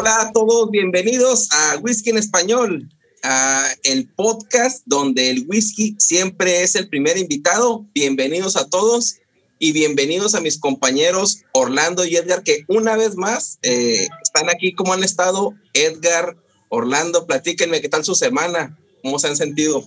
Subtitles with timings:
[0.00, 2.88] Hola a todos, bienvenidos a Whisky en Español,
[3.22, 7.84] a el podcast donde el whisky siempre es el primer invitado.
[7.92, 9.16] Bienvenidos a todos
[9.58, 14.72] y bienvenidos a mis compañeros Orlando y Edgar, que una vez más eh, están aquí.
[14.72, 15.52] ¿Cómo han estado?
[15.74, 16.34] Edgar,
[16.70, 19.84] Orlando, platíquenme qué tal su semana, cómo se han sentido.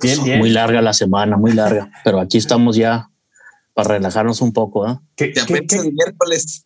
[0.00, 0.38] Bien, bien.
[0.38, 3.10] Muy larga la semana, muy larga, pero aquí estamos ya
[3.74, 4.88] para relajarnos un poco.
[4.88, 4.98] ¿eh?
[5.16, 5.34] ¿Qué,
[5.92, 6.64] miércoles.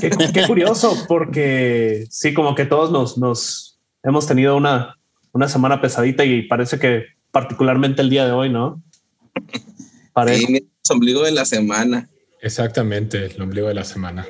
[0.00, 4.96] Qué, curioso, porque sí, como que todos nos, nos hemos tenido una,
[5.32, 8.82] una semana pesadita y parece que particularmente el día de hoy, ¿no?
[10.12, 10.46] Parece.
[10.46, 12.08] Sí, el ombligo de la semana.
[12.40, 14.26] Exactamente, el ombligo de la semana.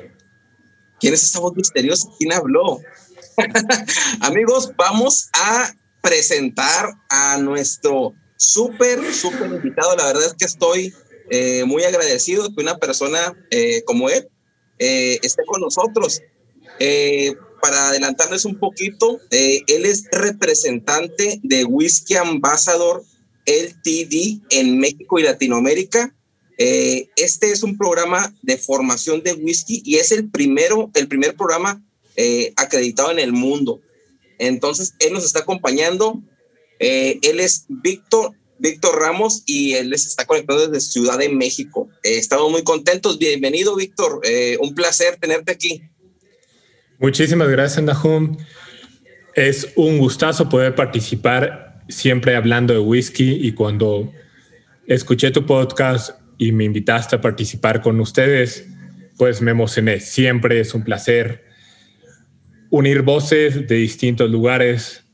[1.01, 2.09] ¿Quién es esa voz misteriosa?
[2.19, 2.81] ¿Quién habló?
[4.21, 5.73] Amigos, vamos a
[6.03, 9.97] presentar a nuestro súper, súper invitado.
[9.97, 10.93] La verdad es que estoy
[11.31, 14.29] eh, muy agradecido que una persona eh, como él
[14.79, 16.23] eh, esté con nosotros.
[16.79, 23.05] Eh, para adelantarles un poquito, eh, él es representante de Whisky Ambassador
[23.47, 26.15] LTD en México y Latinoamérica.
[26.59, 31.81] este es un programa de formación de whisky y es el primero, el primer programa
[32.57, 33.81] acreditado en el mundo.
[34.39, 36.21] Entonces, él nos está acompañando.
[36.81, 41.89] él es Víctor Víctor Ramos y él les está conectando desde Ciudad de México.
[42.03, 43.19] Eh, estamos muy contentos.
[43.19, 44.21] Bienvenido, Víctor.
[44.25, 45.83] Eh, un placer tenerte aquí.
[46.99, 48.37] Muchísimas gracias, Nahum.
[49.35, 54.13] Es un gustazo poder participar siempre hablando de whisky y cuando
[54.87, 58.67] escuché tu podcast y me invitaste a participar con ustedes,
[59.17, 60.01] pues me emocioné.
[60.01, 61.45] Siempre es un placer
[62.71, 65.05] unir voces de distintos lugares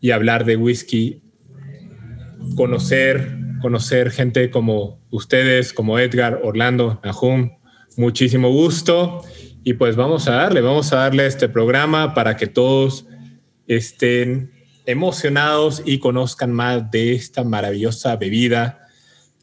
[0.00, 1.23] y hablar de whisky
[2.56, 7.50] conocer, conocer gente como ustedes, como Edgar, Orlando, Nahum.
[7.96, 9.22] Muchísimo gusto.
[9.62, 13.06] Y pues vamos a darle, vamos a darle este programa para que todos
[13.66, 14.52] estén
[14.86, 18.86] emocionados y conozcan más de esta maravillosa bebida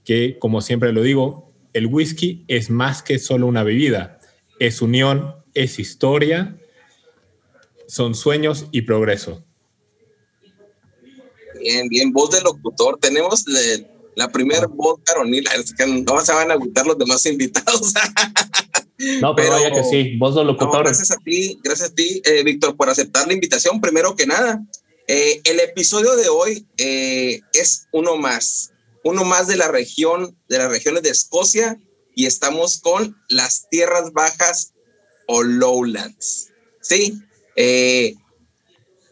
[0.05, 4.19] que, como siempre lo digo, el whisky es más que solo una bebida,
[4.59, 6.57] es unión, es historia,
[7.87, 9.43] son sueños y progreso.
[11.61, 12.97] Bien, bien, voz de locutor.
[12.99, 13.45] Tenemos
[14.15, 15.47] la primera voz caronil.
[15.77, 17.93] que no se van a gustar los demás invitados.
[19.19, 20.83] No, pero, vaya que sí, voz de locutor.
[20.83, 23.81] gracias a ti, gracias a ti, eh, Víctor, por aceptar la invitación.
[23.81, 24.63] Primero que nada,
[25.07, 28.71] eh, el episodio de hoy eh, es uno más,
[29.03, 31.79] uno más de la región, de las regiones de Escocia,
[32.15, 34.73] y estamos con las tierras bajas
[35.27, 36.49] o lowlands.
[36.81, 37.19] Sí,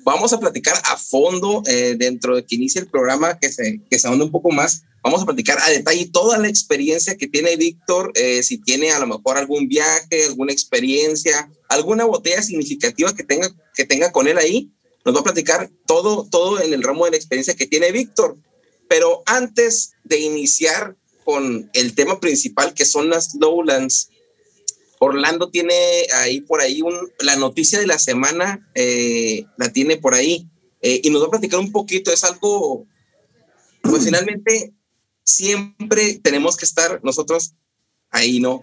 [0.04, 4.00] Vamos a platicar a fondo eh, dentro de que inicie el programa, que se, que
[4.00, 4.84] se ahonde un poco más.
[5.04, 9.00] Vamos a platicar a detalle toda la experiencia que tiene Víctor, eh, si tiene a
[9.00, 14.38] lo mejor algún viaje, alguna experiencia, alguna botella significativa que tenga, que tenga con él
[14.38, 14.72] ahí.
[15.06, 18.38] Nos va a platicar todo, todo en el ramo de la experiencia que tiene Víctor.
[18.88, 24.10] Pero antes de iniciar con el tema principal, que son las lowlands,
[25.00, 25.74] Orlando tiene
[26.16, 30.48] ahí por ahí un, la noticia de la semana, eh, la tiene por ahí,
[30.82, 32.86] eh, y nos va a platicar un poquito, es algo,
[33.82, 34.74] pues finalmente
[35.24, 37.54] siempre tenemos que estar nosotros
[38.12, 38.62] ahí, ¿no?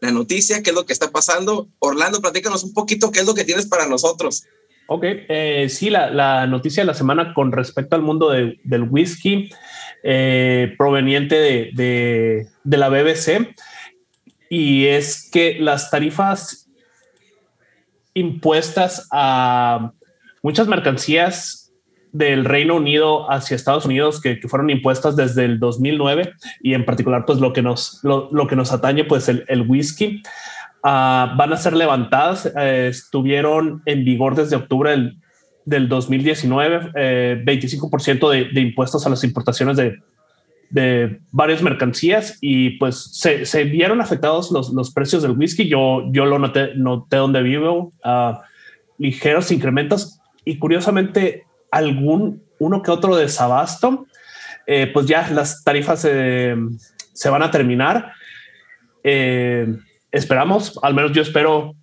[0.00, 1.68] la noticia, qué es lo que está pasando.
[1.78, 4.44] Orlando, platícanos un poquito qué es lo que tienes para nosotros.
[4.86, 8.82] Ok, eh, sí, la, la, noticia de la semana con respecto al mundo de, del
[8.82, 9.50] whisky
[10.02, 11.70] eh, proveniente de,
[12.64, 13.54] de, la BBC
[14.50, 16.68] y es que las tarifas
[18.14, 19.92] impuestas a
[20.42, 21.72] muchas mercancías
[22.12, 26.84] del Reino Unido hacia Estados Unidos que, que, fueron impuestas desde el 2009 y en
[26.84, 30.22] particular pues lo que nos, lo, lo que nos atañe pues el, el whisky
[30.82, 32.46] uh, van a ser levantadas.
[32.46, 35.18] Uh, estuvieron en vigor desde octubre del,
[35.64, 39.98] del 2019, eh, 25% de, de, impuestos a las importaciones de,
[40.70, 45.68] de varias mercancías y pues se, se vieron afectados los, los, precios del whisky.
[45.68, 47.92] Yo, yo lo noté, noté donde vivo,
[48.98, 54.06] ligeros incrementos y curiosamente algún uno que otro desabasto,
[54.66, 58.12] eh, pues ya las tarifas se van a terminar.
[59.02, 59.66] Eh,
[60.10, 61.74] esperamos, al menos yo espero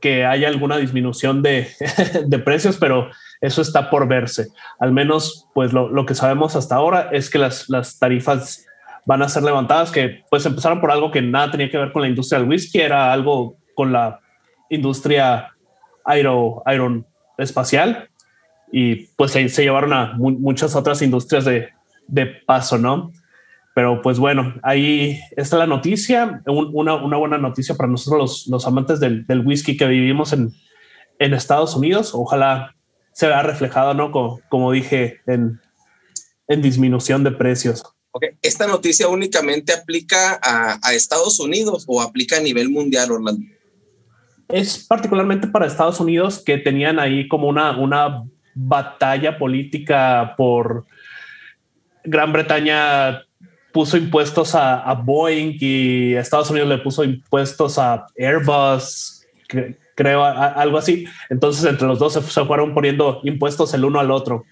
[0.00, 1.68] que haya alguna disminución de,
[2.26, 3.10] de, precios, pero
[3.40, 4.48] eso está por verse.
[4.78, 8.66] Al menos, pues lo, lo que sabemos hasta ahora es que las, las, tarifas
[9.06, 12.02] van a ser levantadas, que pues empezaron por algo que nada tenía que ver con
[12.02, 14.20] la industria del whisky, era algo con la
[14.68, 15.54] industria
[16.04, 18.08] aero, aeroespacial
[18.70, 21.70] y pues se, se llevaron a mu muchas otras industrias de,
[22.06, 23.12] de paso, ¿no?
[23.78, 28.46] Pero pues bueno, ahí está la noticia, un, una, una, buena noticia para nosotros los,
[28.48, 30.52] los amantes del, del, whisky que vivimos en,
[31.20, 32.10] en, Estados Unidos.
[32.12, 32.74] Ojalá
[33.12, 34.10] se vea reflejado, ¿no?
[34.10, 35.60] Como, como dije, en,
[36.48, 37.84] en, disminución de precios.
[38.10, 38.30] Okay.
[38.42, 43.46] ¿Esta noticia únicamente aplica a, a, Estados Unidos o aplica a nivel mundial, Orlando?
[44.48, 48.24] Es particularmente para Estados Unidos que tenían ahí como una, una
[48.56, 50.84] batalla política por
[52.02, 53.27] Gran Bretaña
[53.72, 60.24] puso impuestos a, a, Boeing y Estados Unidos le puso impuestos a Airbus, cre creo,
[60.24, 61.06] a, algo así.
[61.28, 64.44] Entonces, entre los dos se, se, fueron poniendo impuestos el uno al otro.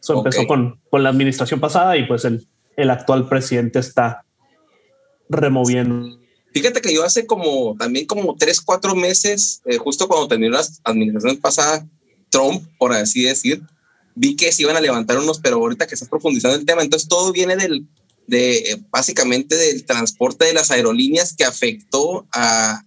[0.00, 0.30] Eso okay.
[0.30, 2.46] empezó con, con, la administración pasada y pues el,
[2.76, 4.24] el actual presidente está
[5.28, 6.18] removiendo.
[6.52, 10.66] Fíjate que yo hace como también como tres, cuatro meses, eh, justo cuando terminó la
[10.84, 11.86] administración pasada,
[12.28, 13.62] Trump, por así decir,
[14.14, 17.08] vi que se iban a levantar unos, pero ahorita que estás profundizando el tema, entonces
[17.08, 17.86] todo viene del,
[18.26, 22.82] de básicamente del transporte de las aerolíneas que afectó a,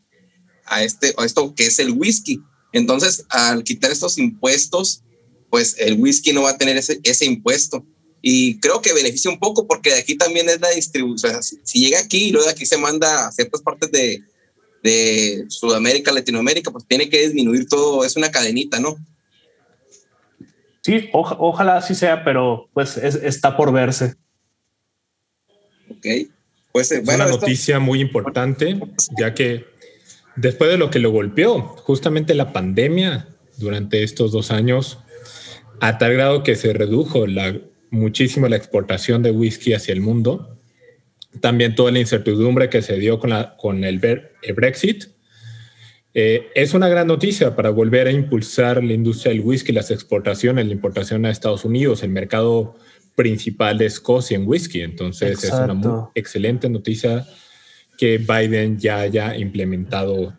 [0.66, 2.42] a, este, a esto que es el whisky.
[2.74, 5.04] Entonces, al quitar estos impuestos,
[5.50, 7.86] pues el whisky no va a tener ese, ese impuesto.
[8.22, 11.42] Y creo que beneficia un poco porque aquí también es la distribución.
[11.44, 14.24] Si, llega aquí y luego de aquí se manda a ciertas partes de,
[14.84, 18.04] de Sudamérica, Latinoamérica, pues tiene que disminuir todo.
[18.04, 18.98] Es una cadenita, ¿no?
[20.81, 24.16] Sí, oja, ojalá así sea, pero pues es, está por verse.
[25.90, 26.06] Ok.
[26.72, 27.42] Pues es bueno, una esto...
[27.42, 28.80] noticia muy importante,
[29.18, 29.66] ya que
[30.36, 35.00] después de lo que lo golpeó, justamente la pandemia durante estos dos años,
[35.80, 37.58] a tal grado que se redujo la,
[37.92, 40.58] muchísimo la exportación de whisky hacia el mundo,
[41.40, 44.02] también toda la incertidumbre que se dio con, la, con el,
[44.42, 45.06] el Brexit,
[46.18, 50.66] eh, es una gran noticia para volver a impulsar la industria del whisky, las exportaciones,
[50.66, 52.78] la importación a Estados Unidos, el mercado
[53.16, 54.81] principal de Escocia en whisky.
[54.81, 55.57] Entonces Exacto.
[55.57, 57.26] es una muy excelente noticia
[57.98, 60.34] que Biden ya haya implementado.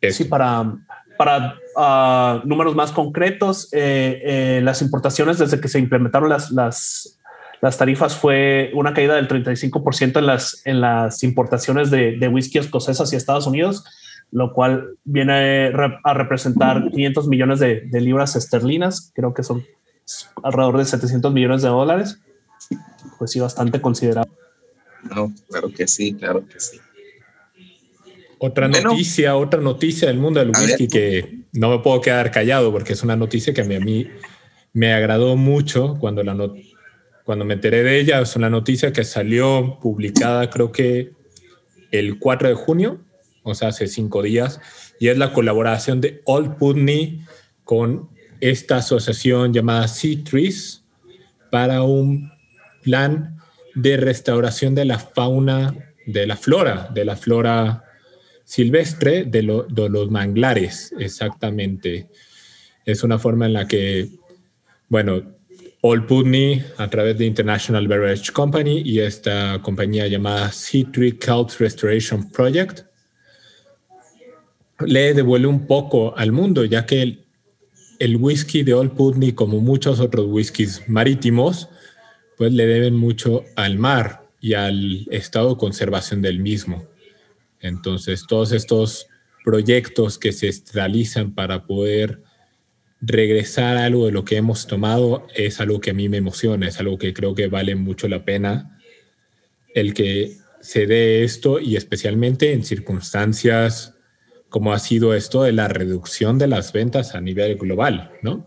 [0.00, 0.22] Eso.
[0.22, 0.76] Sí, para,
[1.16, 7.18] para uh, números más concretos, eh, eh, las importaciones desde que se implementaron las, las,
[7.60, 12.58] las tarifas fue una caída del 35% en las, en las importaciones de, de whisky
[12.58, 13.84] escocés hacia Estados Unidos,
[14.30, 15.72] lo cual viene
[16.04, 19.64] a representar 500 millones de, de libras esterlinas, creo que son
[20.42, 22.18] alrededor de 700 millones de dólares,
[23.18, 24.32] pues sí, bastante considerable.
[25.14, 26.78] No, claro que sí, claro que sí.
[28.38, 32.70] Otra bueno, noticia, otra noticia del mundo del whisky que no me puedo quedar callado
[32.70, 34.08] porque es una noticia que a mí, a mí
[34.74, 36.54] me agradó mucho cuando, la not
[37.24, 38.20] cuando me enteré de ella.
[38.20, 41.12] Es una noticia que salió publicada creo que
[41.90, 43.00] el 4 de junio,
[43.42, 44.60] o sea, hace cinco días,
[45.00, 47.24] y es la colaboración de Old Putney
[47.64, 49.86] con esta asociación llamada
[50.24, 50.84] Trees
[51.50, 52.30] para un
[52.82, 53.36] plan
[53.74, 55.74] de restauración de la fauna,
[56.06, 57.84] de la flora, de la flora
[58.44, 62.08] silvestre, de, lo, de los manglares, exactamente.
[62.84, 64.08] Es una forma en la que,
[64.88, 65.36] bueno,
[65.82, 71.50] Old Putney, a través de International Beverage Company y esta compañía llamada Sea Tree Kelp
[71.58, 72.86] Restoration Project,
[74.80, 77.25] le devuelve un poco al mundo, ya que
[77.98, 81.68] el, whisky de Old Putney, como muchos otros whiskies marítimos,
[82.36, 86.86] pues le deben mucho al mar y al estado de conservación del mismo.
[87.60, 89.06] Entonces, todos estos
[89.44, 92.22] proyectos que se realizan para poder
[93.00, 96.68] regresar a algo de lo que hemos tomado es algo que a mí me emociona,
[96.68, 98.76] es algo que creo que vale mucho la pena
[99.76, 103.94] el que se dé esto y especialmente en circunstancias
[104.56, 108.46] como ha sido esto de la reducción de las ventas a nivel global, ¿no?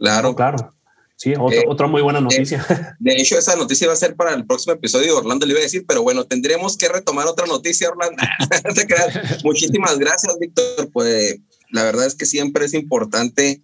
[0.00, 0.74] Claro, claro.
[1.14, 2.66] Sí, eh, otra muy buena noticia.
[2.98, 5.62] De, hecho, esa noticia va a ser para el próximo episodio, Orlando le iba a
[5.62, 8.20] decir, pero bueno, tendremos que retomar otra noticia, Orlando.
[9.44, 10.90] Muchísimas gracias, Víctor.
[10.92, 11.36] Pues
[11.70, 13.62] la verdad es que siempre es importante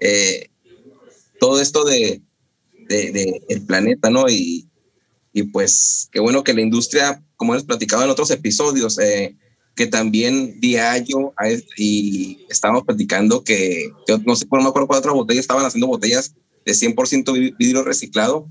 [0.00, 0.48] eh,
[1.38, 2.22] todo esto de,
[2.88, 4.26] de, el planeta, ¿no?
[4.30, 4.70] Y,
[5.34, 9.36] y pues qué bueno que la industria, como hemos platicado en otros episodios, eh,
[9.74, 11.34] que también diario
[11.76, 15.88] y estábamos platicando que yo no sé, no me acuerdo cuál otra botella estaban haciendo
[15.88, 18.48] botellas de 100% vidrio reciclado.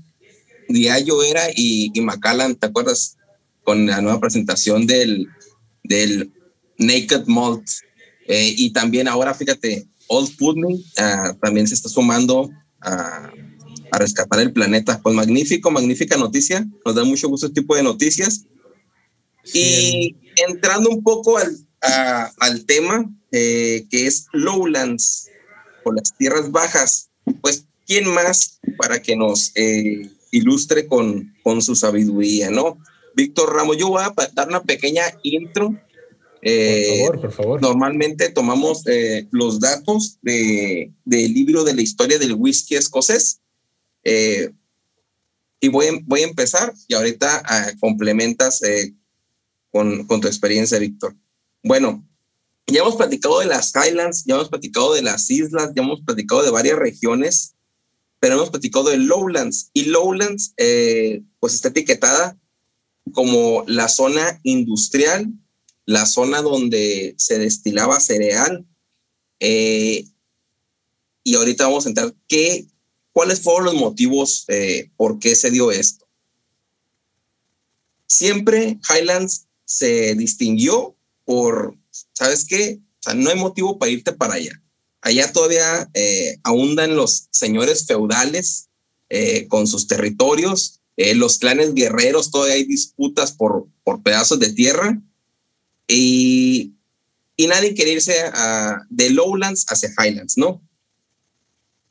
[0.68, 3.16] Diallo era y, y Macallan, ¿te acuerdas?
[3.62, 5.28] Con la nueva presentación del,
[5.82, 6.30] del
[6.78, 7.66] Naked Malt.
[8.26, 12.50] Eh, y también ahora, fíjate, Old Putney ah, también se está sumando
[12.80, 13.30] a,
[13.90, 15.00] a, rescatar el planeta.
[15.02, 16.66] Pues magnífico, magnífica noticia.
[16.84, 18.44] Nos da mucho gusto este tipo de noticias.
[19.52, 21.56] Y entrando un poco al,
[22.38, 25.28] al tema eh, que es Lowlands
[25.84, 27.10] o las tierras bajas,
[27.40, 32.78] pues ¿quién más para que nos eh, ilustre con, con su sabiduría, no?
[33.16, 35.74] Víctor Ramos, yo voy a dar una pequeña intro.
[36.42, 37.62] Eh, por favor, por favor.
[37.62, 43.40] Normalmente tomamos eh, los datos de, del libro de la historia del whisky escocés.
[44.04, 48.60] y voy, voy a empezar y ahorita ah, complementas
[49.74, 51.16] con, tu experiencia, Víctor.
[51.64, 52.06] Bueno,
[52.66, 56.44] ya hemos platicado de las Highlands, ya hemos platicado de las islas, ya hemos platicado
[56.44, 57.54] de varias regiones
[58.24, 62.38] pero hemos platicado de Lowlands y Lowlands eh, pues está etiquetada
[63.12, 65.30] como la zona industrial,
[65.84, 68.64] la zona donde se destilaba cereal.
[69.40, 70.06] Eh,
[71.22, 72.66] y ahorita vamos a entrar qué,
[73.12, 76.06] cuáles fueron los motivos eh, por qué se dio esto.
[78.06, 81.76] Siempre Highlands se distinguió por,
[82.12, 82.80] ¿sabes qué?
[82.80, 84.60] O sea, no hay motivo para irte para allá.
[85.00, 88.68] Allá todavía eh, ahondan los señores feudales
[89.10, 94.52] eh, con sus territorios, eh, los clanes guerreros, todavía hay disputas por, por pedazos de
[94.52, 95.00] tierra
[95.86, 96.72] y,
[97.36, 100.62] y nadie quiere irse a, de Lowlands hacia Highlands, ¿no?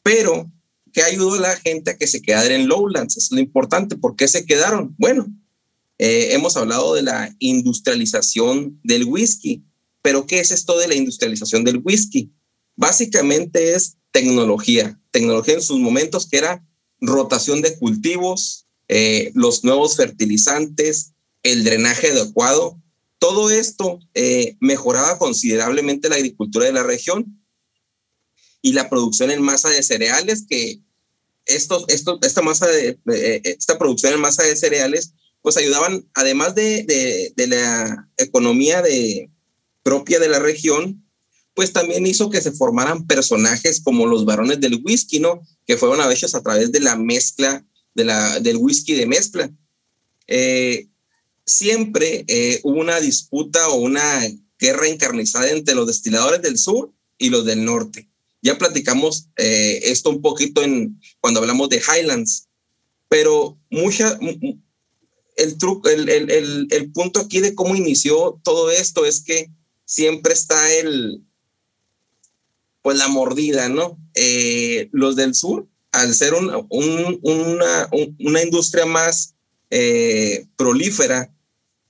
[0.01, 0.51] Pero,
[0.91, 3.17] ¿qué ayudó a la gente a que se quedara en Lowlands?
[3.17, 3.95] es lo importante.
[3.95, 4.95] ¿Por qué se quedaron?
[4.97, 5.27] Bueno,
[5.97, 9.63] hemos hablado de la industrialización del whisky,
[10.01, 12.31] pero ¿qué es esto de la industrialización del whisky?
[12.75, 16.65] Básicamente es tecnología, tecnología en sus momentos que era
[17.01, 22.79] rotación de cultivos, eh, los nuevos fertilizantes, el drenaje adecuado.
[23.19, 27.43] Todo esto eh, mejoraba considerablemente la agricultura de la región
[28.61, 30.79] y la producción en masa de cereales, que
[31.45, 36.55] estos, esto, esta, masa de, eh, esta producción en masa de cereales, pues ayudaban, además
[36.55, 39.29] de, de, de la economía de,
[39.83, 41.05] propia de la región,
[41.53, 45.41] pues también hizo que se formaran personajes como los varones del whisky, ¿no?
[45.67, 49.51] Que fueron a veces a través de la mezcla, de la, del whisky de mezcla.
[50.25, 50.87] Eh,
[51.45, 54.21] siempre eh, hubo una disputa o una
[54.57, 58.09] guerra encarnizada entre los destiladores del sur y los del norte.
[58.41, 62.47] Ya platicamos eh, esto un poquito en, cuando hablamos de Highlands,
[63.09, 64.17] pero mucha,
[65.37, 69.49] el, truco, el, el, el punto aquí de cómo inició todo esto es que
[69.85, 71.23] siempre está el,
[72.83, 73.97] pues la mordida, ¿no?
[74.13, 79.35] Eh, los del sur, al ser un, una, una, industria más
[79.69, 81.33] eh, prolífera,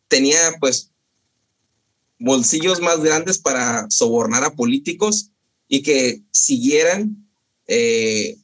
[0.08, 0.92] tenía pues
[2.20, 5.32] bolsillos más grandes para sobornar a políticos
[5.68, 7.28] y que siguieran
[7.68, 8.38] eh,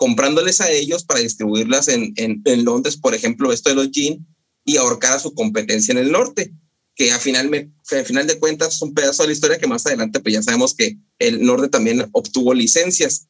[0.00, 4.22] comprándoles a ellos para distribuirlas en, en, Londres, por ejemplo, esto de los jeans,
[4.64, 6.54] y ahorcar a su competencia en el norte
[6.94, 9.66] que al final, me, al final de cuentas es un pedazo de la historia que
[9.66, 13.28] más adelante pues ya sabemos que el norte también obtuvo licencias.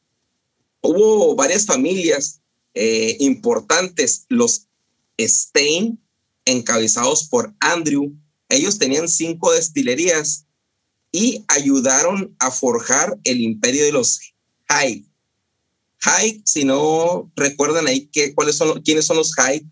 [0.81, 2.39] Hubo varias familias
[2.73, 4.67] eh, importantes, los
[5.19, 6.01] Stein,
[6.45, 8.13] encabezados por Andrew.
[8.47, 10.45] Ellos tenían cinco destilerías
[11.11, 14.21] y ayudaron a forjar el imperio de los
[14.69, 15.10] Hyde.
[16.03, 19.65] Hyde, si no recuerdan ahí que, cuáles son, quiénes son los Hyde,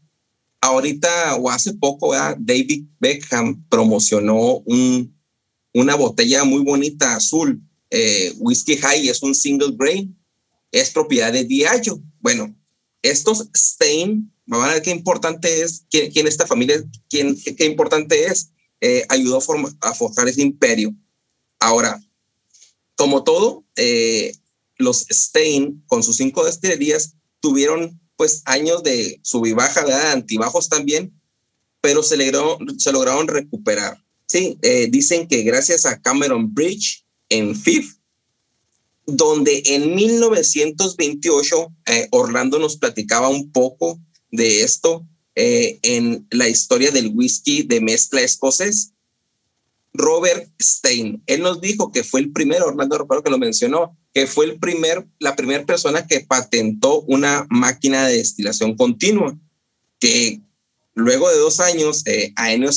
[0.62, 5.16] ahorita o hace poco, David Beckham promocionó un,
[5.74, 10.16] una botella muy bonita azul, eh, Whiskey High, es un single grain,
[10.72, 12.02] es propiedad de Diageo.
[12.20, 12.56] Bueno,
[13.02, 18.52] estos Stein van a ver qué importante es, quién, esta familia, quién, qué, importante es,
[18.82, 19.40] eh, ayudó
[19.82, 20.94] a, forjar ese imperio.
[21.60, 22.02] Ahora,
[22.96, 24.34] como todo, eh,
[24.80, 30.68] los Stein, con sus cinco destilerías, tuvieron pues años de sub y baja, de antibajos
[30.68, 31.14] también,
[31.80, 32.18] pero se,
[32.78, 34.04] se lograron recuperar.
[34.26, 37.96] Sí, eh, dicen que gracias a Cameron Bridge en FIF,
[39.06, 44.00] donde en 1928 eh, Orlando nos platicaba un poco
[44.32, 45.06] de esto
[45.36, 48.92] eh, en la historia del whisky de mezcla escocés.
[49.94, 54.28] Robert Stein, él nos dijo que fue el primero, Orlando recuerdo que lo mencionó, que
[54.28, 59.38] fue el primer, la primera persona que patentó una máquina de destilación continua,
[60.00, 60.42] que
[60.94, 62.34] luego de dos años, eh,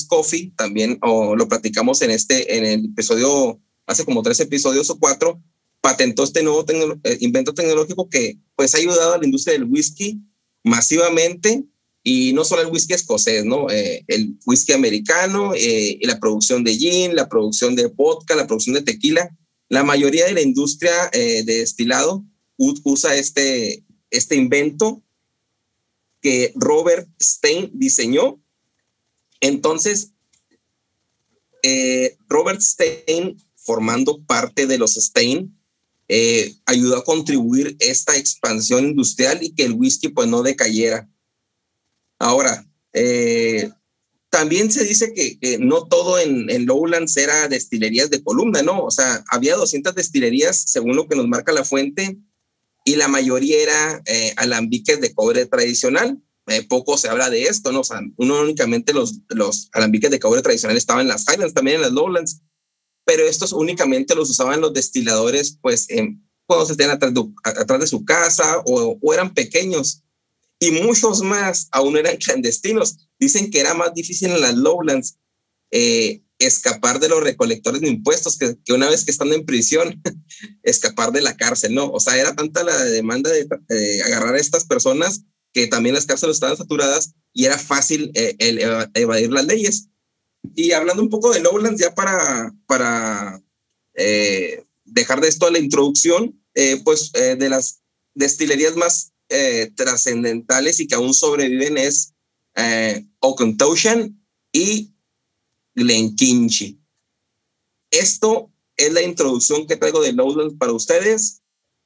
[0.09, 5.42] Coffee, también lo platicamos en este, en el episodio, hace como tres episodios o cuatro,
[5.81, 6.64] patentó este nuevo
[7.04, 10.21] eh, invento tecnológico que pues ha ayudado a la industria del whisky
[10.64, 11.64] masivamente
[12.02, 13.71] y no solo el whisky escocés, ¿no?
[13.71, 18.47] Eh, el whisky americano eh, y la producción de gin, la producción de vodka, la
[18.47, 19.30] producción de tequila.
[19.68, 22.23] La mayoría de la industria de destilado
[22.59, 25.02] usa este, este invento
[26.21, 28.38] que Robert Stein diseñó.
[29.40, 30.11] Entonces,
[32.28, 35.56] Robert Stein, formando parte de los Stein,
[36.14, 41.09] eh, ayudó a contribuir esta expansión industrial y que el whisky pues no decayera.
[42.23, 43.71] Ahora, eh,
[44.31, 48.85] también se dice que, no todo en, en, Lowlands era destilerías de columna, ¿no?
[48.85, 52.19] O sea, había 200 destilerías según lo que nos marca la fuente
[52.85, 56.19] y la mayoría era eh, alambiques de cobre tradicional.
[56.69, 57.81] poco se habla de esto, ¿no?
[57.81, 61.76] O sea, uno únicamente los, los alambiques de cobre tradicional estaban en las Highlands, también
[61.76, 62.43] en las Lowlands
[63.05, 65.88] pero estos únicamente los usaban los destiladores, pues,
[66.47, 70.02] cuando se tenían atrás de, atrás de su casa o, eran pequeños.
[70.62, 73.08] Y muchos más aún eran clandestinos.
[73.19, 75.19] Dicen que era más difícil en las lowlands
[75.73, 80.00] eh, escapar de los recolectores de impuestos que, que, una vez que están en prisión,
[80.63, 81.91] escapar de la cárcel, ¿no?
[81.91, 86.36] O sea, era tanta la demanda de agarrar a estas personas que también las cárceles
[86.36, 88.60] estaban saturadas y era fácil eh, el
[88.95, 89.89] evadir las leyes.
[90.54, 93.43] Y hablando un poco de Lowlands, ya para, para
[93.95, 96.41] eh, dejar de esto a la introducción,
[96.84, 97.82] pues de las
[98.15, 99.11] destilerías más
[99.75, 102.14] trascendentales y que aún sobreviven es
[102.54, 103.06] eh,
[104.52, 104.92] y
[105.75, 106.78] Glenkinchie.
[107.90, 111.42] Esto es la introducción que traigo de Lowlands para ustedes.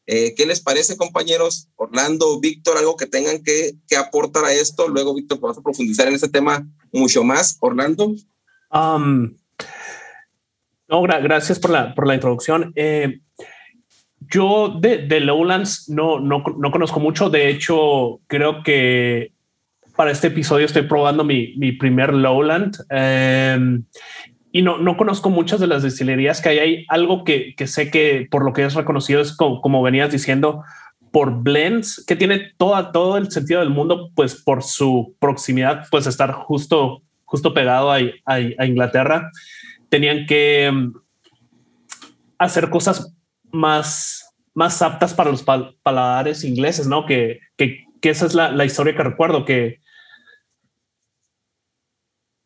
[0.07, 1.69] ¿Qué les parece, compañeros?
[1.75, 4.87] Orlando, Víctor, algo que tengan que, que aportar a esto.
[4.87, 7.57] Luego, Víctor, a profundizar en este tema mucho más.
[7.59, 8.15] Orlando
[10.89, 12.73] no, gracias por la, por la introducción.
[12.77, 13.21] Eh,
[14.21, 17.31] yo de, de Lowlands no, no, no, conozco mucho.
[17.31, 19.33] De hecho, creo que
[19.97, 23.85] para este episodio estoy probando mi, mi primer Lowland em,
[24.53, 26.59] y no, no conozco muchas de las destilerías que hay.
[26.59, 30.11] Hay algo que, que sé que por lo que es reconocido es como, como venías
[30.11, 30.63] diciendo
[31.13, 36.07] por blends que tiene toda, todo el sentido del mundo, pues por su proximidad, pues
[36.07, 39.31] estar justo justo pegado a, Inglaterra,
[39.91, 40.93] tenían que mm,
[42.39, 43.16] hacer cosas
[43.53, 47.07] más, más aptas para los paladares ingleses, ¿no?
[47.07, 49.81] Que, que, esa es la, historia que recuerdo, que,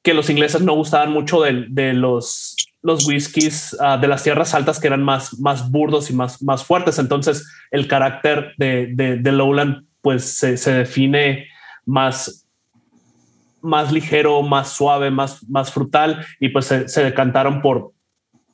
[0.02, 4.54] que los ingleses no gustaban mucho de, de los, los whiskies ah, de las tierras
[4.54, 6.98] altas que eran más, más burdos y más, más fuertes.
[6.98, 11.46] Entonces el carácter de, de, Lowland pues se, se define
[11.84, 12.48] más
[13.62, 17.92] más ligero, más suave, más, más frutal y pues se, decantaron por,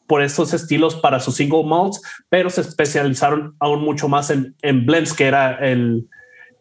[0.07, 4.87] por estos estilos para sus single malts, pero se especializaron aún mucho más en, en
[4.87, 6.09] blends, que era el,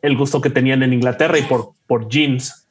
[0.02, 2.68] el, gusto que tenían en Inglaterra y por, por jeans.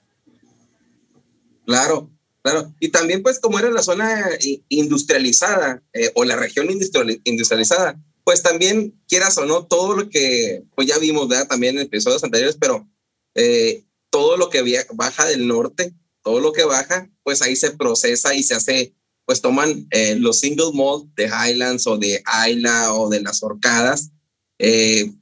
[1.67, 2.11] Claro,
[2.43, 2.73] claro.
[2.81, 4.25] Y también pues como era la zona
[4.69, 10.89] industrializada eh, o la región industrializada, pues también quieras o no, todo lo que pues
[10.89, 11.47] ya vimos ¿verdad?
[11.47, 12.89] también en episodios anteriores, pero
[13.35, 18.35] eh, todo lo que baja del norte, todo lo que baja, pues ahí se procesa
[18.35, 18.95] y se hace,
[19.27, 24.11] pues toman eh, los single malt de Highlands o de Isla o de las Orcadas,
[24.59, 25.13] eh,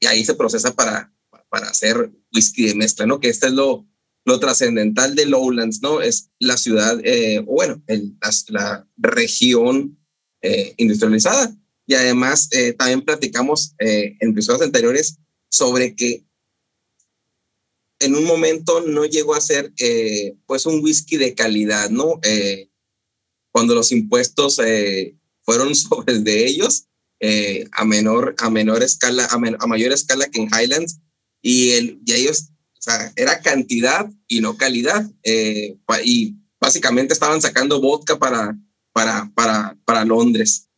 [0.00, 1.12] y ahí se procesa para,
[1.48, 3.20] para hacer whisky de mezcla, ¿no?
[3.20, 3.86] Que este es lo,
[4.24, 6.00] lo trascendental de Lowlands, ¿no?
[6.00, 9.98] Es la ciudad, eh, bueno, la, la, región
[10.76, 11.52] industrializada.
[11.84, 15.18] Y además, también platicamos en episodios anteriores
[15.48, 16.28] sobre que
[18.00, 22.20] en un momento no llegó a ser eh, pues un whisky de calidad, ¿no?
[22.22, 22.68] Eh,
[23.52, 26.84] cuando los impuestos eh, fueron sobre de ellos
[27.72, 31.00] a menor a menor escala a, mayor escala que en Highlands
[31.42, 35.04] y, el, y ellos O sea, era cantidad y no calidad.
[35.22, 38.56] Eh, y básicamente estaban sacando vodka para,
[38.92, 40.68] para, para, para Londres.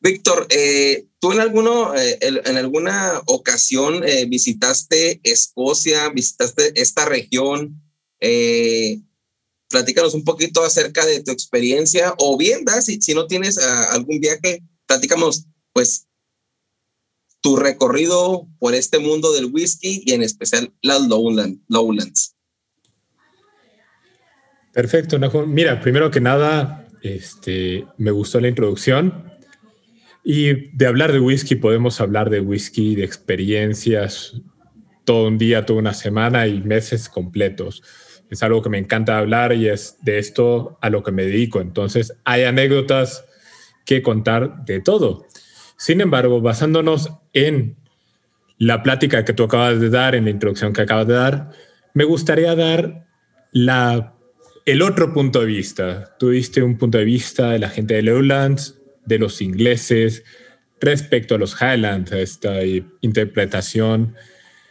[0.00, 7.82] Víctor, eh, ¿tú en, alguno, eh, en alguna ocasión visitaste Escocia, visitaste esta región?
[9.68, 14.20] Platícanos un poquito acerca de tu experiencia o bien, Si, si no tienes ah, algún
[14.20, 16.06] viaje, platícanos pues
[17.40, 22.34] tu recorrido por este mundo del whisky y en especial las Lowlands.
[24.72, 29.32] Perfecto, Mira, primero que nada, este, me gustó la introducción.
[30.24, 34.34] Y de hablar de whisky podemos hablar de whisky, de experiencias,
[35.04, 37.82] todo un día, toda una semana y meses completos.
[38.30, 41.60] Es algo que me encanta hablar y es de esto a lo que me dedico.
[41.60, 43.24] Entonces, hay anécdotas
[43.84, 45.26] que contar de todo.
[45.76, 47.76] Sin embargo, basándonos en
[48.58, 51.50] la plática que tú acabas de dar, en la introducción que acabas de dar,
[51.94, 53.06] me gustaría dar
[53.52, 54.14] la,
[54.66, 56.16] el otro punto de vista.
[56.18, 60.24] Tuviste un punto de vista de la gente de Lowlands, de los ingleses,
[60.80, 62.58] respecto a los Highlands, a esta
[63.00, 64.14] interpretación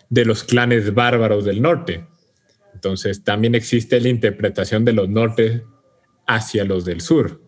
[0.10, 2.06] de los clanes bárbaros del norte.
[2.73, 5.63] Entonces, también existe la interpretación de los norte
[6.27, 7.41] hacia los del sur.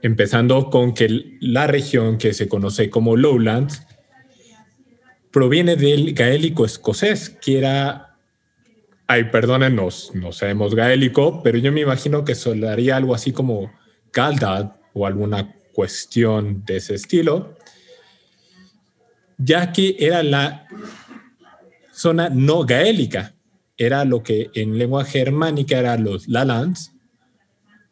[0.00, 3.86] Empezando con que la región que se conoce como Lowlands
[5.30, 8.16] proviene del gaélico escocés, que era,
[9.06, 13.72] ay, perdónenos, no sabemos gaélico, pero yo me imagino que sonaría algo así como
[14.12, 17.56] Galdad o alguna cuestión de ese estilo,
[19.36, 20.66] ya que era la
[21.92, 23.34] zona no gaélica,
[23.78, 26.92] era lo que en lengua germánica era los Lalands,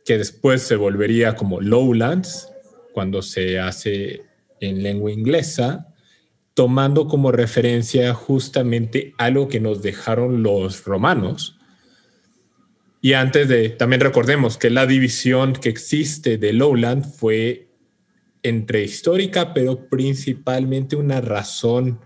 [0.05, 2.49] que después se volvería como Lowlands
[2.93, 4.23] cuando se hace
[4.61, 5.95] en lengua inglesa,
[6.55, 11.59] tomando como referencia justamente algo que nos dejaron los romanos.
[13.01, 17.69] Y antes de, también recordemos que la división que existe de Lowland fue
[18.43, 22.01] entre histórica, pero principalmente una razón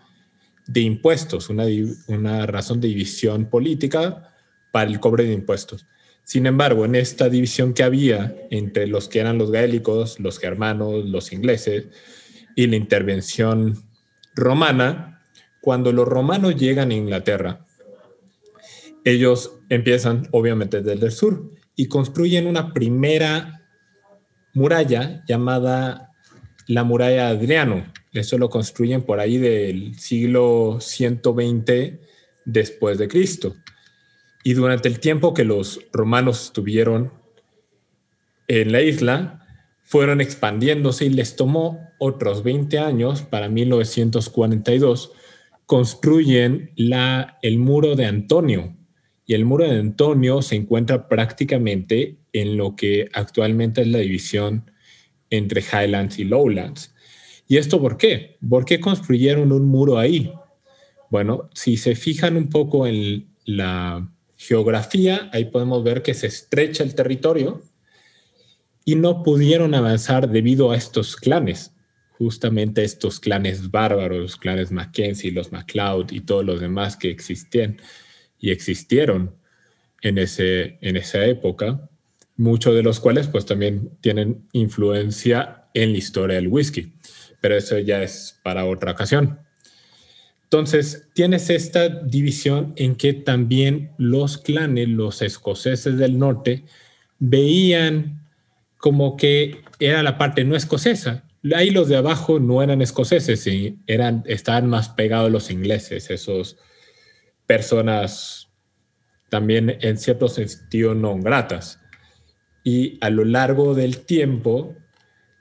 [0.71, 1.65] de impuestos, una,
[2.07, 4.33] una razón de división política
[4.71, 5.87] para el cobre de impuestos.
[6.23, 11.07] Sin embargo, en esta división que había entre los que eran los gaélicos, los germanos,
[11.07, 11.89] los ingleses
[12.55, 13.83] y la intervención
[14.37, 15.25] romana,
[15.61, 17.67] cuando los romanos llegan a Inglaterra,
[19.05, 23.67] ellos empiezan obviamente desde el sur y construyen una primera
[24.55, 26.13] muralla llamada
[26.69, 27.93] la muralla Adriano.
[28.13, 32.01] Eso lo construyen por ahí del siglo 120
[32.45, 33.55] después de Cristo.
[34.43, 37.13] Y durante el tiempo que los romanos estuvieron
[38.49, 39.47] en la isla,
[39.83, 45.13] fueron expandiéndose y les tomó otros 20 años, para 1942,
[45.67, 48.77] construyen la, el muro de Antonio.
[49.27, 54.71] Y el muro de Antonio se encuentra prácticamente en lo que actualmente es la división
[55.29, 56.90] entre Highlands y Lowlands.
[57.51, 58.39] ¿Y esto por qué?
[58.49, 60.33] ¿Por qué construyeron un muro ahí?
[61.11, 66.85] Bueno, si se fijan un poco en la geografía, ahí podemos ver que se estrecha
[66.85, 67.61] el territorio
[68.85, 71.75] y no pudieron avanzar debido a estos clanes,
[72.19, 77.79] justamente estos clanes bárbaros, los clanes Mackenzie, los MacLeod y todos los demás que existían
[78.39, 79.35] y existieron
[80.03, 81.91] en, ese, en esa época,
[82.37, 86.93] muchos de los cuales pues también tienen influencia en la historia del whisky,
[87.41, 89.41] pero eso ya es para otra ocasión.
[90.45, 96.65] Entonces, tienes esta división en que también los clanes, los escoceses del norte,
[97.21, 98.27] veían
[98.77, 101.25] como que era la parte no escocesa.
[101.55, 106.57] Ahí los de abajo no eran escoceses, y eran, estaban más pegados los ingleses, esos
[107.47, 108.49] personas
[109.29, 111.81] también en cierto sentido no gratas.
[112.65, 114.75] Y a lo largo del tiempo,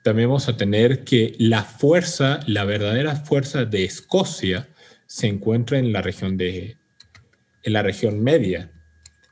[0.04, 4.70] también vamos a tener que la fuerza, la verdadera fuerza de Escocia,
[5.06, 6.78] se encuentra en la región de
[7.64, 8.72] en la región media.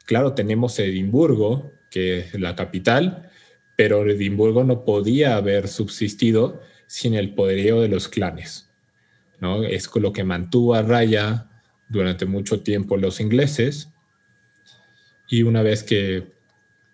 [0.06, 3.30] Claro, tenemos Edimburgo, que es la capital,
[3.78, 8.70] pero Edimburgo no podía haber subsistido sin el poderío de los clanes.
[9.40, 9.64] ¿no?
[9.64, 11.50] Es lo que mantuvo a raya
[11.90, 13.90] durante mucho tiempo los ingleses.
[15.30, 16.32] Y una vez que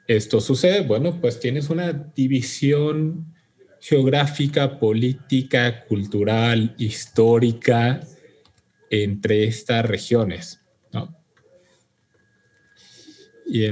[0.08, 3.33] esto sucede, bueno, pues tienes una división
[3.84, 8.00] geográfica, política, cultural, histórica
[8.90, 10.62] entre estas regiones.
[10.94, 11.14] ¿no?
[13.46, 13.66] Y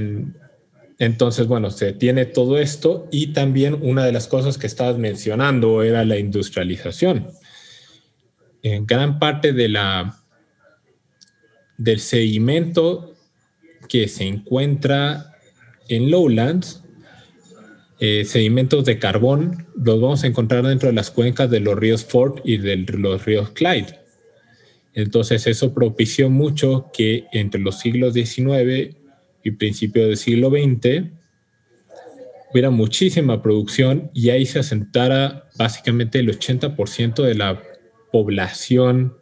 [1.00, 5.82] entonces, bueno, se tiene todo esto y también una de las cosas que estabas mencionando
[5.82, 7.30] era la industrialización.
[8.64, 10.22] En gran parte de la,
[11.78, 13.16] del sedimento
[13.88, 15.38] que se encuentra
[15.88, 16.81] en Lowlands,
[18.04, 22.04] eh, sedimentos de carbón, los vamos a encontrar dentro de las cuencas de los ríos
[22.04, 24.00] Ford y de los ríos Clyde.
[24.96, 28.96] Entonces eso propició mucho que entre los siglos XIX
[29.44, 31.12] y principios del siglo XX
[32.52, 37.62] hubiera muchísima producción y ahí se asentara básicamente el 80% de la
[38.12, 39.16] población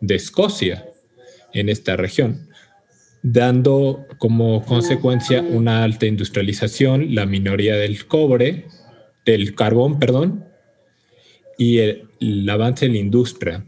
[0.00, 0.86] de Escocia
[1.52, 2.48] en esta región,
[3.22, 8.66] dando como consecuencia una alta industrialización, la minoría del cobre,
[9.24, 10.44] del carbón, perdón,
[11.56, 13.64] y el, el avance en la industria.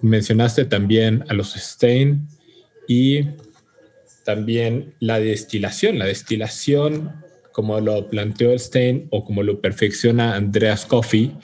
[0.00, 2.28] Mencionaste también a los Stein
[2.86, 3.24] y
[4.24, 5.98] también la destilación.
[5.98, 11.36] La destilación, como lo planteó Stein o como lo perfecciona Andreas Coffey,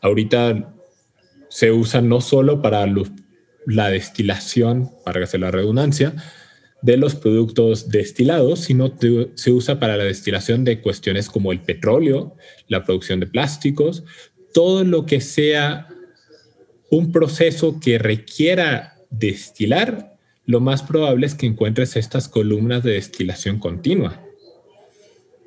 [0.00, 0.74] ahorita
[1.50, 2.84] se usa no solo para
[3.66, 6.14] la destilación, para que sea la redundancia,
[6.84, 8.92] de los productos destilados, sino
[9.36, 12.36] se usa para la destilación de cuestiones como el petróleo,
[12.68, 14.04] la producción de plásticos,
[14.52, 15.88] todo lo que sea
[16.90, 23.58] un proceso que requiera destilar, lo más probable es que encuentres estas columnas de destilación
[23.58, 24.22] continua.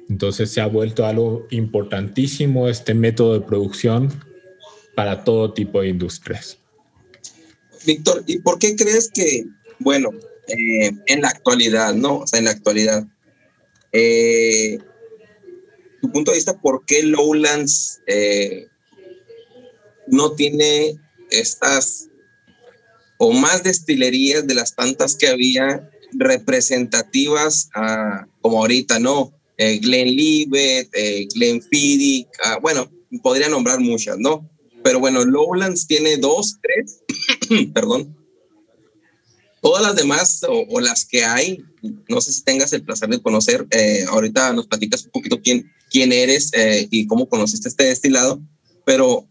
[0.10, 4.10] Entonces se ha vuelto algo importantísimo este método de producción
[4.96, 6.58] para todo tipo de industrias.
[7.86, 9.46] Víctor, ¿y por qué crees que,
[9.78, 10.10] bueno,
[10.48, 12.20] eh, en la actualidad, ¿no?
[12.20, 13.06] O sea, en la actualidad,
[13.92, 14.78] eh,
[16.02, 18.68] tu punto de vista, ¿por qué Lowlands eh,
[20.08, 20.96] no tiene
[21.30, 22.10] estas
[23.18, 27.70] o más destilerías de las tantas que había representativas
[28.42, 29.38] como ahorita, ¿no?
[29.58, 32.92] Eh, Glen Livet, eh, Glen Fiddick, ah, bueno,
[33.24, 34.48] podría nombrar muchas, ¿no?
[34.84, 37.02] Pero bueno, Lowlands tiene dos, tres,
[37.74, 38.16] perdón.
[39.62, 41.64] Todas las demás o, las que hay,
[42.08, 45.72] no sé si tengas el placer de conocer, eh, ahorita nos platicas un poquito quién,
[45.90, 48.40] quién eres eh, y cómo conociste este destilado,
[48.86, 49.28] pero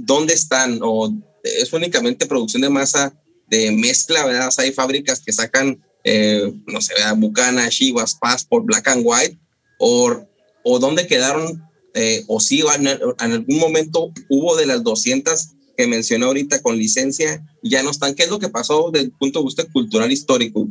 [0.00, 3.14] ¿dónde están o es únicamente producción de masa
[3.48, 4.50] de mezcla, ¿verdad?
[4.58, 9.38] hay fábricas que sacan, eh, no sé, Bucana, Chivas, Passport, Black and White,
[9.78, 10.26] o,
[10.64, 11.62] o dónde quedaron,
[11.94, 16.76] eh, o si en, en, algún momento hubo de las 200 que mencioné ahorita con
[16.76, 18.16] licencia, ya no están.
[18.16, 20.68] ¿Qué es lo que pasó desde el punto de vista cultural histórico?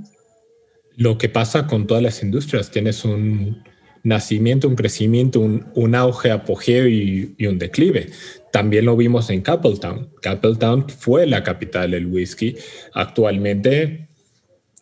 [0.97, 3.63] Lo que pasa con todas las industrias, tienes un
[4.03, 8.09] nacimiento, un crecimiento, un, auge, apogeo y, un declive.
[8.51, 10.09] También lo vimos en Capeltown.
[10.21, 12.57] Capeltown fue la capital del whisky.
[12.93, 14.09] Actualmente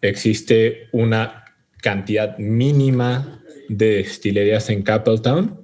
[0.02, 1.46] existe una
[1.84, 5.62] cantidad mínima de destilerías en Capeltown.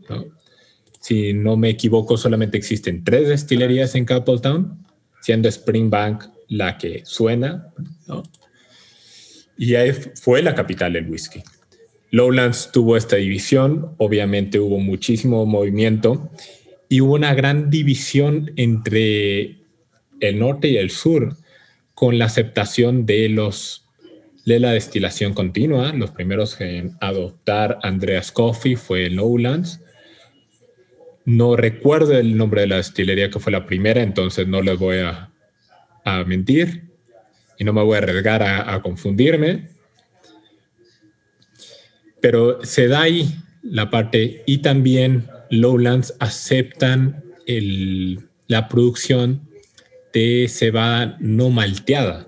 [1.01, 4.85] Si no me equivoco, solamente existen tres destilerías en Capeltown,
[5.21, 7.73] siendo Springbank la que suena.
[9.57, 11.43] Y ahí fue la capital del whisky.
[12.11, 16.29] Lowlands tuvo esta división, obviamente hubo muchísimo movimiento
[16.89, 19.57] y hubo una gran división entre
[20.19, 21.37] el norte y el sur
[21.93, 23.87] con la aceptación de los
[24.45, 25.93] de la destilación continua.
[25.93, 29.79] Los primeros en adoptar Andreas Coffey fue Lowlands.
[31.25, 34.97] No recuerdo el nombre de la destilería que fue la primera, entonces no les voy
[34.97, 35.31] a,
[36.03, 36.91] a mentir
[37.57, 39.69] y no me voy a arriesgar a, confundirme.
[42.19, 47.23] Pero se da ahí la parte y también Lowlands aceptan
[48.47, 49.47] la producción
[50.13, 52.27] de cebada no malteada.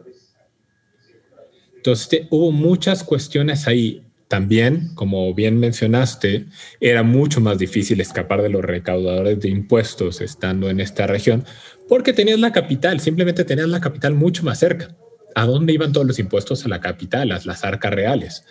[1.77, 4.03] Entonces hubo muchas cuestiones ahí.
[4.33, 6.47] También, como bien mencionaste,
[6.79, 11.45] era mucho más difícil escapar de los recaudadores de impuestos estando en esta región,
[11.87, 14.97] porque tenías la capital, simplemente tenías la capital mucho más cerca.
[15.35, 16.65] ¿A dónde iban todos los impuestos?
[16.65, 18.43] A la capital, a las arcas reales.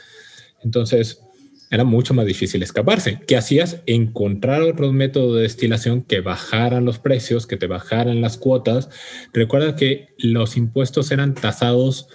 [0.63, 1.21] Entonces,
[1.69, 3.19] era mucho más difícil escaparse.
[3.27, 3.79] ¿Qué hacías?
[3.87, 8.89] Encontrar otros métodos de destilación que bajaran los precios, que te bajaran las cuotas.
[9.33, 12.07] Recuerda que los impuestos eran tasados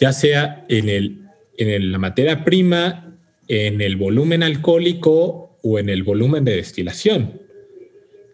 [0.00, 1.27] ya sea en, el,
[1.58, 3.18] en la materia prima,
[3.48, 7.40] en el volumen alcohólico o en el volumen de destilación.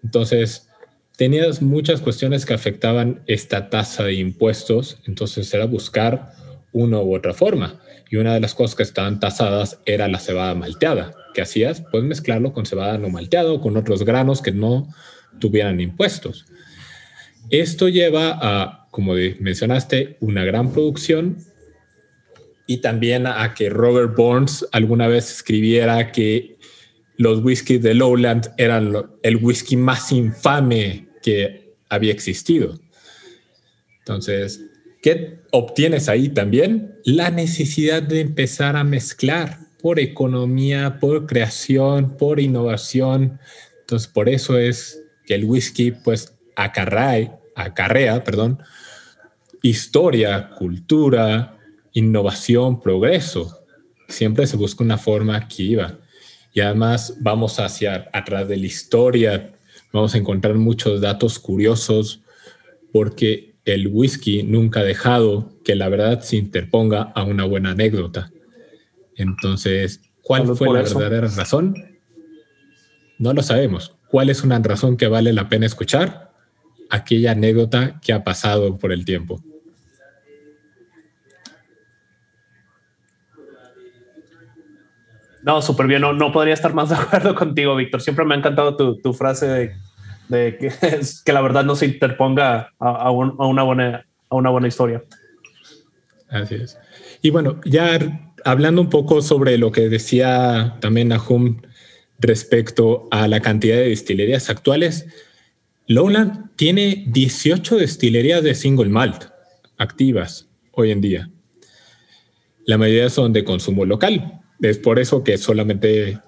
[0.02, 0.68] Entonces,
[1.16, 6.32] tenías muchas cuestiones que afectaban esta tasa de impuestos, entonces era buscar
[6.72, 7.80] una u otra forma.
[8.10, 11.14] Y una de las cosas que estaban tasadas era la cebada malteada.
[11.32, 11.80] ¿Qué hacías?
[11.80, 14.88] Puedes mezclarlo con cebada no malteada o con otros granos que no
[15.40, 16.44] tuvieran impuestos.
[17.50, 21.38] Esto lleva a, como mencionaste, una gran producción
[22.66, 26.56] y también a que Robert Burns alguna vez escribiera que
[27.16, 32.78] los whiskies de Lowland eran el whisky más infame que había existido.
[34.00, 34.60] Entonces,
[35.04, 36.94] ¿Qué obtienes ahí también?
[37.04, 43.38] La necesidad de empezar a mezclar por economía, por creación, por innovación.
[43.80, 47.38] Entonces, por eso es que el whisky, pues, acarrea,
[49.60, 51.58] historia, cultura,
[51.94, 53.64] innovación, progreso.
[54.08, 55.98] Siempre se busca una forma iba.
[56.52, 59.54] Y además vamos hacia atrás de la historia,
[59.92, 62.20] vamos a encontrar muchos datos curiosos
[62.92, 68.30] porque el whisky nunca ha dejado que la verdad se interponga a una buena anécdota.
[69.16, 71.74] Entonces, ¿cuál fue la verdadera razón?
[73.18, 73.94] No lo sabemos.
[74.08, 76.32] ¿Cuál es una razón que vale la pena escuchar?
[76.90, 79.42] Aquella anécdota que ha pasado por el tiempo.
[85.44, 86.00] No, súper bien.
[86.00, 88.00] No, no podría estar más de acuerdo contigo, Víctor.
[88.00, 89.76] Siempre me ha encantado tu, frase
[90.28, 95.02] de, que, la verdad no se interponga a, una buena, a una buena historia.
[96.30, 96.78] Así es.
[97.20, 97.98] Y bueno, ya
[98.44, 101.60] hablando un poco sobre lo que decía también Nahum
[102.18, 105.06] respecto a la cantidad de destilerías actuales,
[105.86, 109.24] Lowland tiene 18 destilerías de single malt
[109.76, 111.30] activas hoy en día.
[112.64, 114.33] La mayoría son de consumo local.
[114.60, 116.18] Es por eso que solamente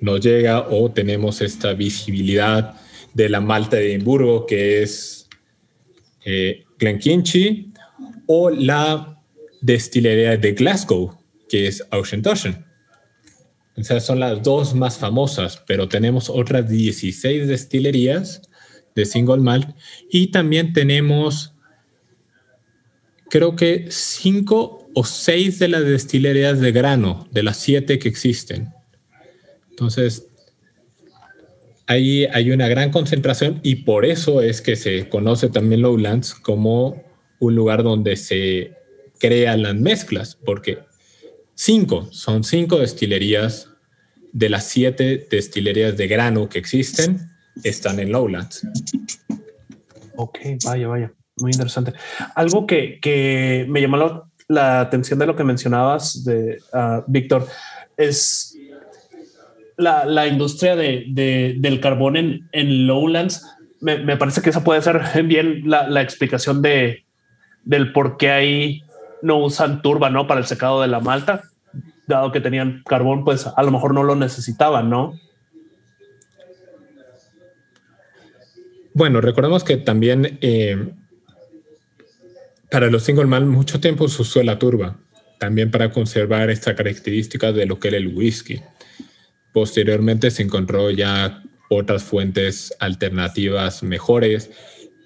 [0.00, 2.74] nos llega o tenemos esta visibilidad
[3.14, 5.28] de la malta de Edimburgo, que es
[6.24, 7.70] eh, Glenkinchie,
[8.26, 9.20] o la
[9.60, 11.16] destilería de Glasgow,
[11.48, 12.66] que es Auchentoshan.
[13.76, 18.42] O sea, son las dos más famosas, pero tenemos otras 16 destilerías
[18.94, 19.68] de single malt
[20.10, 21.54] y también tenemos,
[23.28, 28.72] creo que cinco o seis de las destilerías de grano, de las siete que existen.
[29.70, 30.28] Entonces,
[31.86, 37.02] ahí hay una gran concentración y por eso es que se conoce también Lowlands como
[37.40, 38.72] un lugar donde se
[39.18, 40.78] crean las mezclas, porque
[41.54, 43.70] cinco, son cinco destilerías
[44.32, 47.30] de las siete destilerías de grano que existen,
[47.62, 48.66] están en Lowlands.
[50.16, 51.92] Ok, vaya, vaya, muy interesante.
[52.34, 57.46] Algo que, me llamó la, atención de lo que mencionabas de ah, Víctor
[57.96, 58.56] es
[59.76, 63.44] la, industria del carbón en, en Lowlands.
[63.80, 67.04] Me, parece que esa puede ser bien la, explicación de,
[67.64, 68.82] del por qué ahí
[69.22, 70.26] no usan turba, ¿no?
[70.26, 71.42] Para el secado de la malta,
[72.06, 75.18] dado que tenían carbón, pues a lo mejor no lo necesitaban, ¿no?
[78.92, 80.92] Bueno, recordemos que también eh,
[82.70, 84.98] para los single malt mucho tiempo se usó la turba,
[85.38, 88.60] también para conservar esta característica de lo que era el whisky.
[89.52, 94.50] Posteriormente se encontró ya otras fuentes alternativas mejores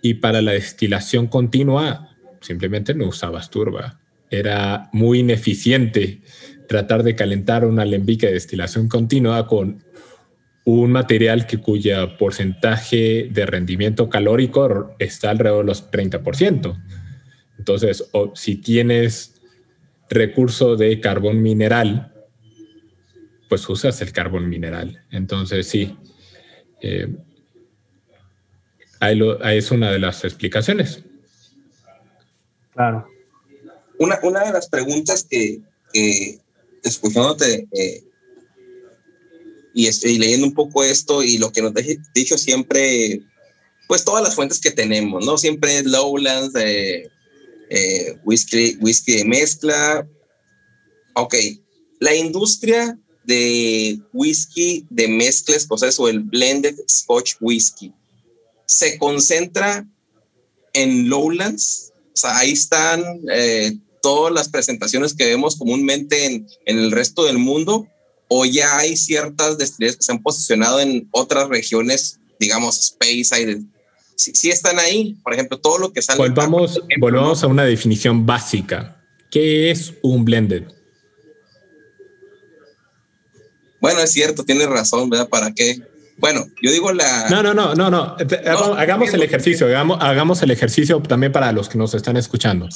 [0.02, 3.98] y para la destilación continua simplemente no usabas turba
[4.30, 6.20] era muy ineficiente
[6.68, 9.82] tratar de calentar una alembique de destilación continua con
[10.64, 16.76] un material que cuya porcentaje de rendimiento calórico está alrededor de los 30%.
[17.58, 19.40] Entonces, si tienes
[20.08, 22.12] recurso de carbón mineral,
[23.48, 25.04] pues usas el carbón mineral.
[25.10, 25.96] Entonces, sí,
[26.80, 27.08] eh,
[29.00, 29.20] ahí,
[29.56, 31.02] es una de las explicaciones.
[32.72, 33.08] Claro
[33.98, 35.60] una, una de las preguntas que,
[36.82, 38.04] escuchándote eh,
[39.74, 43.20] y, estoy leyendo un poco esto y lo que nos he dicho siempre,
[43.86, 45.36] pues todas las fuentes que tenemos, ¿no?
[45.38, 47.10] Siempre Lowlands, eh,
[47.70, 50.08] eh, whisky, whisky de mezcla.
[51.14, 51.34] Ok,
[52.00, 57.92] la industria de whisky de mezclas, o sea, o el blended Scotch whisky,
[58.66, 59.86] se concentra
[60.72, 61.92] en Lowlands.
[62.14, 63.02] O sea, ahí están
[64.02, 67.86] todas las presentaciones que vemos comúnmente en, en el resto del mundo
[68.28, 73.34] o ya hay ciertas destilerías que se han posicionado en otras regiones, digamos, Space,
[74.26, 76.18] hay sí, están ahí, por ejemplo, todo lo que sale.
[76.18, 78.96] Volvamos, volvamos a una definición básica.
[79.30, 80.64] ¿Qué es un blended?
[83.80, 85.28] Bueno, es cierto, tienes razón, ¿verdad?
[85.28, 85.78] ¿Para qué?
[86.16, 87.28] Bueno, yo digo la.
[87.30, 88.16] No, no, no, no, no.
[88.76, 92.68] hagamos el ejercicio, hagamos, hagamos, el ejercicio también para los que nos están escuchando.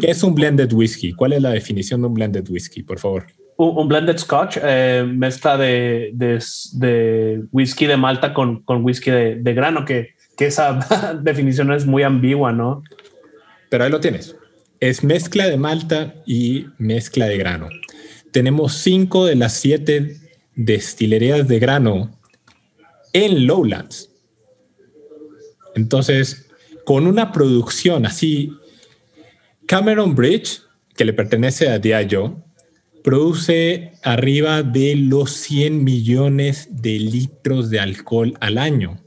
[0.00, 1.12] ¿Qué es un blended whisky?
[1.12, 3.26] ¿Cuál es la definición de un blended whisky, por favor?
[3.56, 9.54] Un, blended scotch, eh, mezcla de, de, whisky de malta con, con whisky de, de
[9.54, 12.82] grano, que, que esa definición es muy ambigua, ¿no?
[13.70, 14.36] Pero ahí lo tienes.
[14.80, 17.68] Es mezcla de malta y mezcla de grano.
[18.32, 20.16] Tenemos cinco de las siete
[20.54, 22.18] destilerías de grano
[23.12, 24.10] en Lowlands.
[25.74, 26.48] Entonces,
[26.84, 28.52] con una producción así
[29.66, 30.62] Cameron Bridge,
[30.94, 32.44] que le pertenece a Diageo,
[33.02, 39.05] produce arriba de los 100 millones de litros de alcohol al año.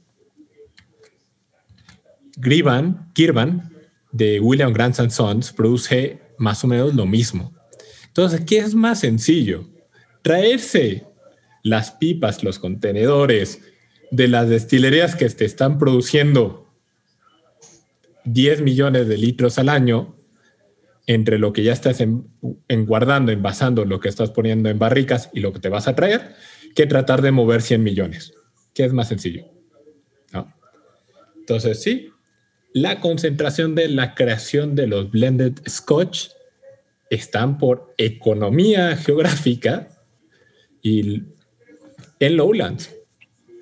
[2.40, 3.74] Griban, Kirban,
[4.12, 7.54] de William Grant Sons, produce más o menos lo mismo.
[8.08, 9.70] Entonces, ¿qué es más sencillo?
[10.22, 11.06] Traerse
[11.64, 13.62] las pipas, los contenedores
[14.12, 16.68] de las destilerías que te están produciendo
[18.26, 20.16] 10 millones de litros al año
[21.06, 22.30] entre lo que ya estás en,
[22.86, 26.36] guardando, envasando, lo que estás poniendo en barricas y lo que te vas a traer,
[26.76, 28.34] que tratar de mover 100 millones,
[28.74, 29.46] que es más sencillo.
[31.40, 32.12] Entonces, sí,
[32.82, 36.30] la concentración de la creación de los blended scotch
[37.10, 39.90] están por economía geográfica
[40.82, 41.24] y
[42.20, 42.96] en lowlands.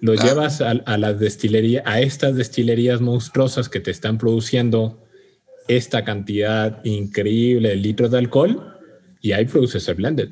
[0.01, 5.03] Lo llevas a, a las destilerías, a estas destilerías monstruosas que te están produciendo
[5.68, 8.78] esta cantidad increíble de litros de alcohol
[9.22, 10.30] y ahí produces el blended.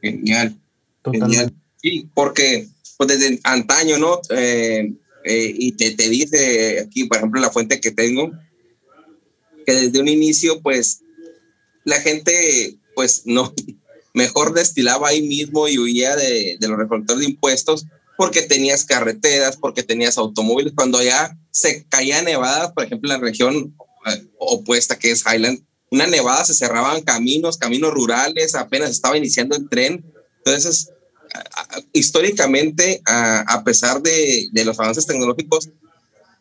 [0.00, 0.56] Genial.
[1.04, 1.52] Genial.
[1.76, 4.20] Sí, porque pues desde antaño, ¿no?
[4.30, 4.94] Eh,
[5.28, 8.32] eh, y te, te dice aquí, por ejemplo, la fuente que tengo,
[9.66, 11.02] que desde un inicio, pues,
[11.84, 13.52] la gente, pues, no,
[14.14, 17.86] mejor destilaba ahí mismo y huía de, de los recolectores de impuestos
[18.18, 20.72] porque tenías carreteras, porque tenías automóviles.
[20.74, 23.76] Cuando ya se caía nevadas, por ejemplo, en la región
[24.06, 25.62] eh, opuesta que es Highland,
[25.92, 30.04] una nevada se cerraban caminos, caminos rurales, apenas estaba iniciando el tren.
[30.38, 30.90] Entonces,
[31.92, 35.70] históricamente, a, pesar de, los avances tecnológicos,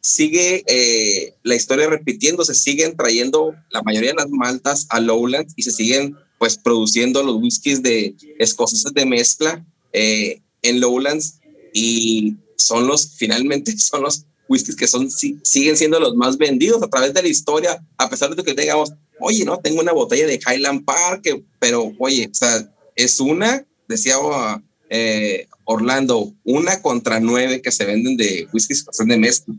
[0.01, 5.63] sigue eh, la historia repitiéndose, siguen trayendo la mayoría de las maltas a Lowlands y
[5.63, 11.39] se siguen pues produciendo los whiskies de escoceses de mezcla eh, en Lowlands
[11.73, 16.87] y son los, finalmente, son los whiskies que son, siguen siendo los más vendidos a
[16.87, 20.39] través de la historia, a pesar de que digamos, oye, no, tengo una botella de
[20.45, 21.27] Highland Park,
[21.59, 24.15] pero oye, o sea, es una, decía
[24.89, 29.53] eh, Orlando, una contra nueve que se venden de whiskies que son de mezcla.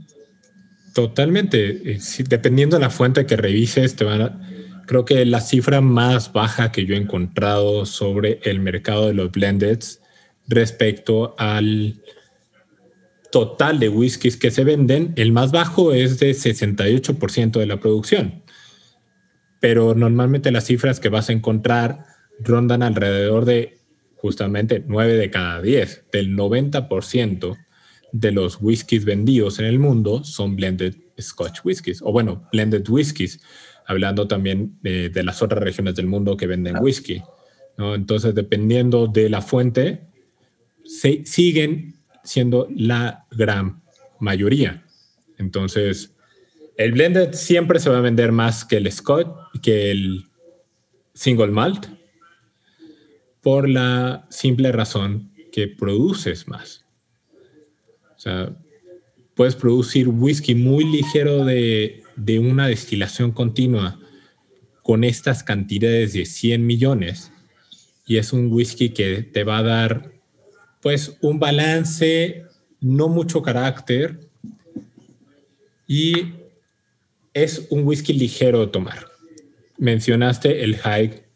[0.94, 1.92] Totalmente.
[1.92, 4.50] Eh, dependiendo de la fuente que revises, te van a,
[4.86, 9.30] creo que la cifra más baja que yo he encontrado sobre el mercado de los
[9.30, 10.00] blendeds
[10.48, 12.02] respecto al
[13.30, 18.42] total de whiskies que se venden, el más bajo es de 68% de la producción.
[19.60, 22.06] Pero normalmente las cifras que vas a encontrar
[22.40, 23.77] rondan alrededor de
[24.18, 27.56] justamente 9 de cada 10, del 90%
[28.12, 33.40] de los whiskies vendidos en el mundo son blended Scotch whiskies, o bueno, blended whiskies,
[33.86, 37.22] hablando también de, las otras regiones del mundo que venden whisky.
[37.76, 37.94] ¿no?
[37.94, 40.08] Entonces, dependiendo de la fuente,
[40.84, 43.82] se, siguen siendo la gran
[44.20, 44.84] mayoría.
[45.38, 46.14] Entonces,
[46.76, 50.26] el blended siempre se va a vender más que el Scott, que el
[51.14, 51.86] single malt,
[53.42, 56.84] por la simple razón que produces más.
[58.16, 58.56] O sea,
[59.34, 63.98] puedes producir whisky muy ligero de, de una destilación continua
[64.82, 67.30] con estas cantidades de 100 millones
[68.06, 70.12] y es un whisky que te va a dar
[70.80, 72.44] pues un balance,
[72.80, 74.20] no mucho carácter
[75.86, 76.32] y
[77.34, 79.06] es un whisky ligero de tomar.
[79.76, 81.27] Mencionaste el High de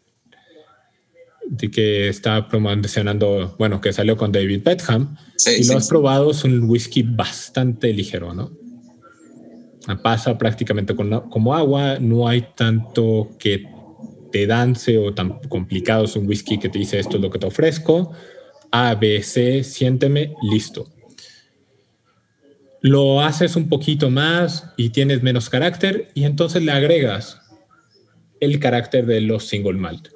[1.71, 5.17] que está promocionando, bueno, que salió con David Betham
[5.59, 8.51] y lo has probado, es un whisky bastante ligero, ¿no?
[10.03, 13.67] Pasa prácticamente como agua, no hay tanto que
[14.31, 17.39] te dance o tan complicado, es un whisky que te dice esto es lo que
[17.39, 18.13] te ofrezco,
[18.71, 20.89] a, B, C, siénteme, listo.
[22.81, 27.41] Lo haces un poquito más y tienes menos carácter y entonces le agregas
[28.41, 30.09] el carácter de los single malt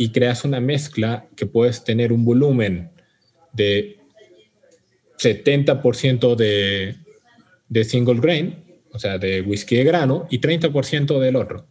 [0.00, 2.90] y creas una mezcla que puedes tener un volumen
[3.52, 3.98] de
[5.18, 6.96] 70% de,
[7.68, 11.66] de single grain, o sea, de whisky de grano, y 30% del otro,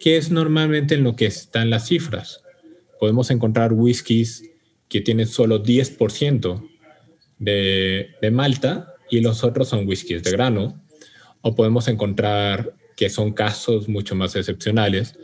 [0.00, 2.42] que es normalmente en lo que están las cifras.
[2.98, 4.50] Podemos encontrar whiskies
[4.88, 6.66] que tiene solo 10%
[7.38, 10.82] de, de malta y los otros son whiskies de grano.
[11.42, 15.18] O podemos encontrar que son casos mucho más excepcionales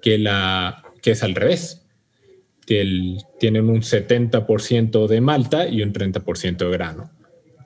[0.00, 1.81] que, la, que es al revés.
[2.66, 7.10] Que tienen un 70% de malta y un 30% de grano.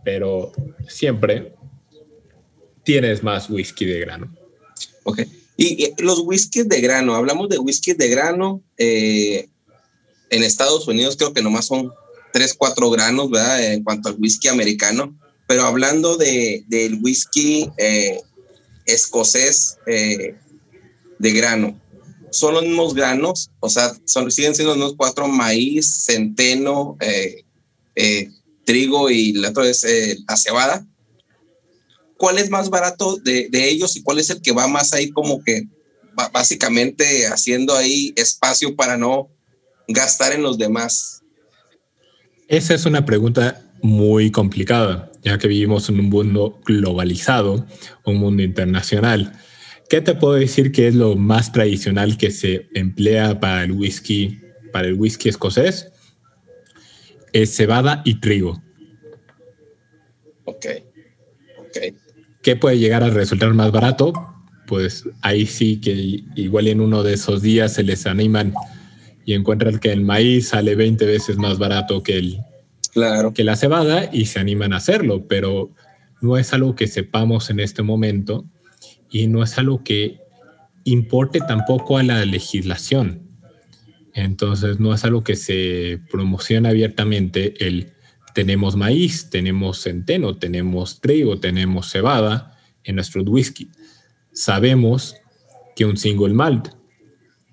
[0.04, 0.52] Pero
[0.88, 1.54] siempre
[2.84, 4.34] tienes más whisky de grano.
[5.04, 5.20] Ok.
[5.56, 9.48] Y, los whiskies de grano, hablamos de whisky de grano, eh,
[10.30, 11.92] en Estados Unidos creo que nomás son
[12.32, 13.72] 3, 4 granos, ¿verdad?
[13.72, 15.16] En cuanto al whisky americano.
[15.46, 18.20] Pero hablando de, del whisky eh,
[18.84, 20.34] escocés eh,
[21.18, 21.80] de grano.
[22.30, 27.44] Son los mismos granos, o sea, son, siguen siendo los mismos cuatro, maíz, centeno, eh,
[27.94, 28.30] eh,
[28.64, 29.86] trigo y la otra es
[30.28, 30.86] la cebada.
[32.16, 35.10] ¿Cuál es más barato de, de, ellos y cuál es el que va más ahí
[35.10, 35.68] como que
[36.32, 39.28] básicamente haciendo ahí espacio para no
[39.88, 41.22] gastar en los demás?
[42.48, 47.66] Esa es una pregunta muy complicada, ya que vivimos en un mundo globalizado,
[48.04, 49.32] un mundo internacional.
[49.88, 54.40] ¿Qué te puedo decir que es lo más tradicional que se emplea para el whisky,
[54.72, 55.92] para el whisky escocés?
[57.32, 58.60] Es cebada y trigo.
[60.44, 60.66] Ok.
[61.58, 61.78] Ok.
[62.42, 64.12] ¿Qué puede llegar a resultar más barato?
[64.66, 68.54] Pues ahí sí que igual en uno de esos días se les animan
[69.24, 72.38] y encuentran que el maíz sale 20 veces más barato que el,
[72.92, 73.32] claro.
[73.32, 75.70] que la cebada y se animan a hacerlo, pero
[76.20, 78.44] no es algo que sepamos en este momento
[79.10, 80.20] y no es algo que
[80.84, 83.22] importe tampoco a la legislación.
[84.14, 87.92] Entonces no es algo que se promociona abiertamente el
[88.36, 93.70] tenemos maíz, tenemos centeno, tenemos trigo, tenemos cebada en nuestro whisky.
[94.30, 95.16] Sabemos
[95.74, 96.68] que un single malt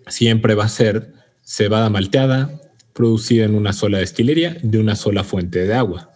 [0.07, 2.59] siempre va a ser cebada malteada,
[2.91, 6.11] producida en una sola destilería de una sola fuente de agua.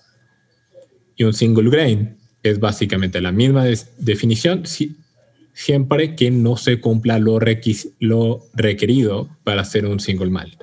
[1.15, 3.63] Y un single grain es básicamente la misma
[3.97, 4.65] definición
[5.57, 7.39] siempre que no se cumpla lo,
[7.99, 10.61] lo requerido para hacer un single malt.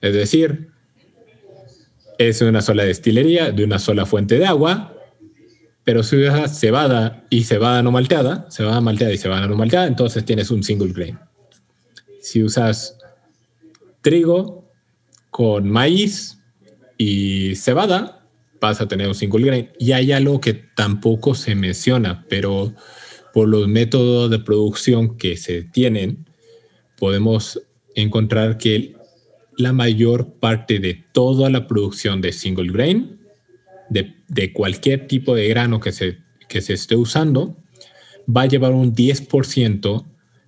[0.00, 0.68] Es decir,
[2.16, 4.94] es una sola destilería de una sola fuente de agua,
[5.82, 10.24] pero si usas cebada y cebada no malteada, cebada malteada y cebada no malteada, entonces
[10.24, 11.18] tienes un single grain.
[12.20, 12.98] Si usas
[14.00, 14.70] trigo
[15.30, 16.38] con maíz
[16.96, 18.24] y cebada,
[18.60, 19.70] vas a tener un single grain.
[19.80, 22.72] Y hay algo que tampoco se menciona, pero
[23.38, 26.26] por los métodos de producción que se tienen,
[26.98, 27.62] podemos
[27.94, 28.96] encontrar que
[29.56, 33.20] la mayor parte de toda la producción de single grain,
[33.90, 36.18] de, de cualquier tipo de grano que se,
[36.48, 37.56] que se esté usando,
[38.28, 40.04] va a llevar un 10%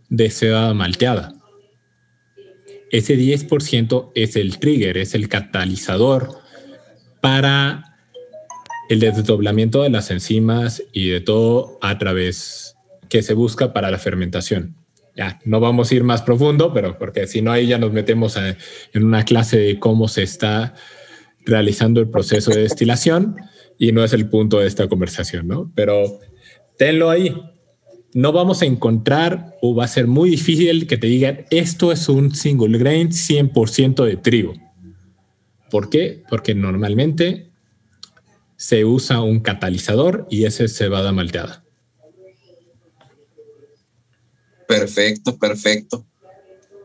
[0.09, 1.33] de cebada malteada.
[2.91, 6.41] Ese 10% es el trigger, es el catalizador
[7.21, 7.97] para
[8.89, 12.70] el desdoblamiento de las enzimas y de todo a través
[13.11, 14.77] que se busca para la fermentación.
[15.17, 18.37] Ya, no vamos a ir más profundo, pero porque si no ahí ya nos metemos
[18.37, 20.75] en una clase de cómo se está
[21.45, 23.37] realizando el proceso de destilación
[23.79, 25.71] y no es el punto de esta conversación, ¿no?
[25.75, 26.21] Pero
[26.79, 27.35] tenlo ahí,
[28.15, 32.09] no vamos a encontrar o va a ser muy difícil que te digan esto es
[32.09, 34.55] un single grain 100% de trigo.
[35.71, 36.23] ¿Por qué?
[36.29, 37.51] Porque normalmente
[38.57, 41.65] se usa un catalizador y ese es cebada malteada.
[44.79, 46.07] Perfecto, perfecto.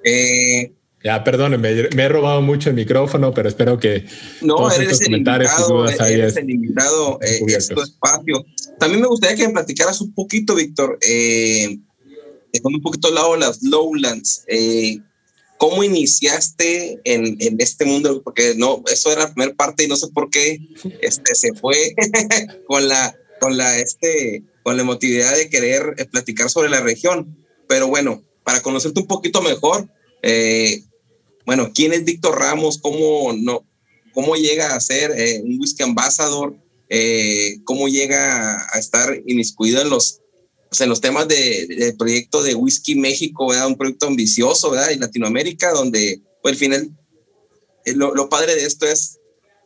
[0.03, 0.73] Eh,
[1.03, 4.05] ya, perdón, me, he robado mucho el micrófono, pero espero que
[4.41, 8.43] no, todos eres estos comentarios y dudas el invitado, eh, espacio.
[8.79, 11.77] También me gustaría que me platicaras un poquito, Víctor, eh,
[12.63, 14.45] un poquito al lado las Lowlands.
[14.47, 14.97] Eh,
[15.59, 18.23] ¿Cómo iniciaste en, en, este mundo?
[18.23, 20.59] Porque no, eso era la primera parte y no sé por qué
[21.01, 21.93] este, se fue
[22.67, 27.44] con la, con la, este, con la emotividad de querer eh, platicar sobre la región.
[27.67, 29.89] Pero bueno, para conocerte un poquito mejor,
[30.21, 30.83] eh,
[31.45, 32.79] bueno, ¿quién es Víctor Ramos?
[32.79, 33.65] ¿Cómo, no,
[34.13, 36.55] cómo llega a ser eh, un whisky ambassador?
[36.89, 40.21] Eh, ¿Cómo llega a estar inmiscuido en los,
[40.69, 43.67] pues, en los temas del de, proyecto de Whisky México, ¿verdad?
[43.67, 44.91] un proyecto ambicioso ¿verdad?
[44.91, 46.89] en Latinoamérica, donde pues, al final
[47.85, 49.19] eh, lo, lo padre de esto es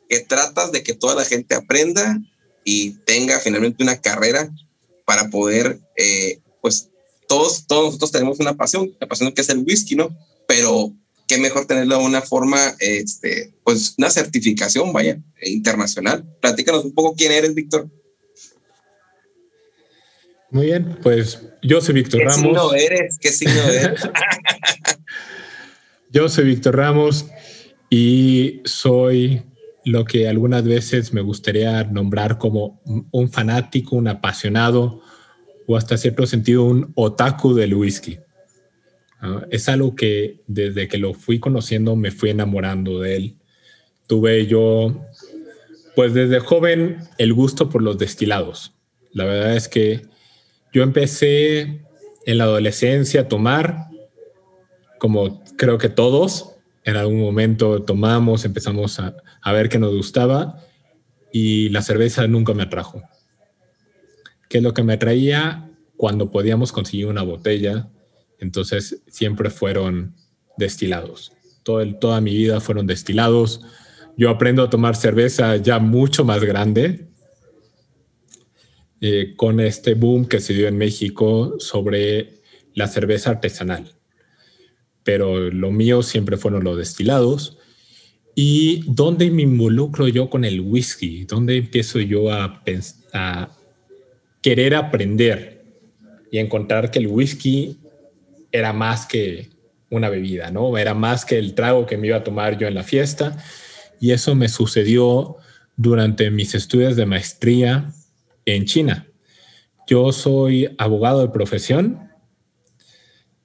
[0.10, 2.20] que tratas de que toda la gente aprenda
[2.66, 4.52] y tenga finalmente una carrera
[5.06, 5.80] para poder,
[6.62, 6.89] pues
[7.30, 10.10] todos, todos nosotros tenemos una pasión, la pasión que es el whisky, ¿no?
[10.48, 10.92] Pero
[11.28, 16.26] qué mejor tenerlo de una forma, este, pues una certificación, vaya, internacional.
[16.42, 17.88] Platícanos un poco quién eres, Víctor.
[20.50, 22.42] Muy bien, pues yo soy Víctor Ramos.
[22.42, 23.18] ¿Qué signo eres?
[23.22, 24.02] ¿Qué signo eres?
[26.12, 27.28] yo soy Víctor Ramos
[27.92, 29.44] y soy
[29.86, 35.04] lo que algunas veces me gustaría nombrar como un fanático, un apasionado
[35.72, 38.18] o hasta cierto sentido un otaku del whisky.
[39.52, 43.36] Es algo que desde que lo fui conociendo me fui enamorando de él.
[44.08, 45.06] Tuve yo,
[45.96, 48.74] pues desde joven, el gusto por los destilados.
[49.12, 50.08] La verdad es que
[50.74, 51.84] yo empecé
[52.26, 53.90] en la adolescencia a tomar,
[54.98, 60.64] como creo que todos, en algún momento tomamos, empezamos a, a ver qué nos gustaba
[61.32, 63.04] y la cerveza nunca me atrajo.
[64.50, 65.70] ¿Qué es lo que me atraía?
[66.00, 67.90] cuando podíamos conseguir una botella,
[68.40, 70.16] entonces siempre fueron
[70.56, 71.34] destilados.
[71.64, 73.60] Todo el, toda mi vida fueron destilados.
[74.16, 77.10] Yo aprendo a tomar cerveza ya mucho más grande,
[79.02, 82.40] eh, con este boom que se dio en México sobre
[82.76, 83.94] la cerveza artesanal.
[85.04, 87.58] Pero lo mío siempre fueron los destilados.
[88.36, 91.26] ¿Y dónde me involucro yo con el whisky?
[91.26, 92.64] ¿Dónde empiezo yo a,
[93.12, 93.59] a
[94.42, 95.64] querer aprender
[96.32, 97.80] y encontrar que el whisky
[98.52, 99.50] era más que
[99.90, 100.78] una bebida, ¿no?
[100.78, 103.38] Era más que el trago que me iba a tomar yo en la fiesta.
[104.00, 105.38] Y eso me sucedió
[105.76, 107.92] durante mis estudios de maestría
[108.46, 109.08] en China.
[109.88, 112.10] Yo soy abogado de profesión,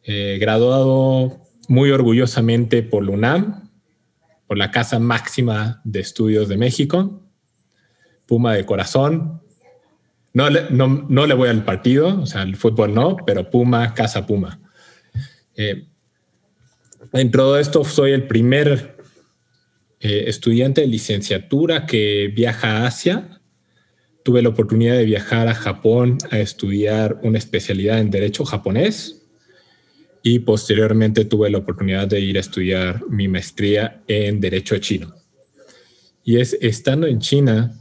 [0.02, 3.70] eh, graduado muy orgullosamente por UNAM,
[4.46, 7.22] por la Casa Máxima de Estudios de México,
[8.26, 9.42] Puma de corazón.
[10.34, 14.26] No le, no, le voy al partido, o sea, el fútbol no, pero Puma, Casa
[14.26, 14.60] Puma.
[15.56, 15.86] Eh,
[17.12, 18.96] en todo esto soy el primer
[20.00, 23.40] eh, estudiante de licenciatura que viaja a Asia
[24.24, 29.22] tuve la oportunidad de viajar a Japón a estudiar una especialidad en Derecho japonés
[30.22, 35.14] y posteriormente tuve la oportunidad de ir a estudiar mi maestría en Derecho chino.
[36.24, 37.78] Y es estando en China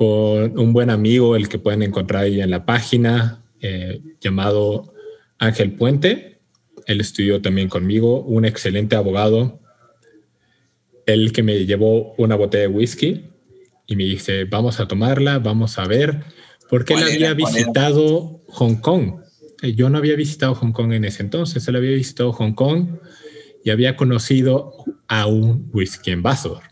[0.00, 4.94] con un buen amigo, el que pueden encontrar ahí en la página, eh, llamado
[5.38, 6.40] Ángel Puente.
[6.86, 9.60] Él estudió también conmigo, un excelente abogado,
[11.04, 13.26] el que me llevó una botella de whisky
[13.86, 16.24] y me dice, vamos a tomarla, vamos a ver,
[16.70, 19.20] porque él había visitado Hong Kong.
[19.60, 23.00] Eh, yo no había visitado Hong Kong en ese entonces, él había visitado Hong Kong
[23.62, 24.72] y había conocido
[25.08, 26.69] a un whisky ambassador.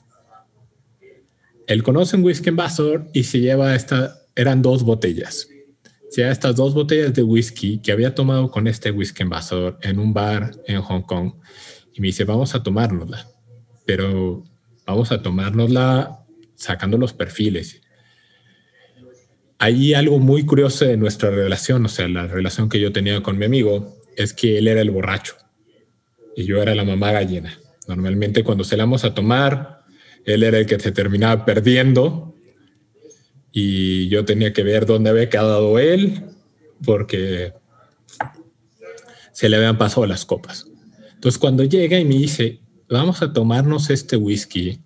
[1.68, 5.48] Él conoce un whisky ambassador y se lleva esta, eran dos botellas.
[6.08, 9.98] Se lleva estas dos botellas de whisky que había tomado con este whisky ambassador en
[9.98, 11.34] un bar en Hong Kong
[11.92, 13.28] y me dice, vamos a tomárnosla,
[13.84, 14.44] pero
[14.86, 17.82] vamos a tomárnosla sacando los perfiles.
[19.58, 23.36] Hay algo muy curioso de nuestra relación, o sea, la relación que yo tenía con
[23.36, 25.34] mi amigo es que él era el borracho
[26.34, 27.58] y yo era la mamá gallina.
[27.86, 29.77] Normalmente cuando salíamos a tomar,
[30.28, 32.34] él era el que se terminaba perdiendo
[33.50, 36.22] y yo tenía que ver dónde había quedado él
[36.84, 37.54] porque
[39.32, 40.66] se le habían pasado las copas.
[41.14, 42.60] Entonces cuando llega y me dice,
[42.90, 44.80] vamos a tomarnos este whisky,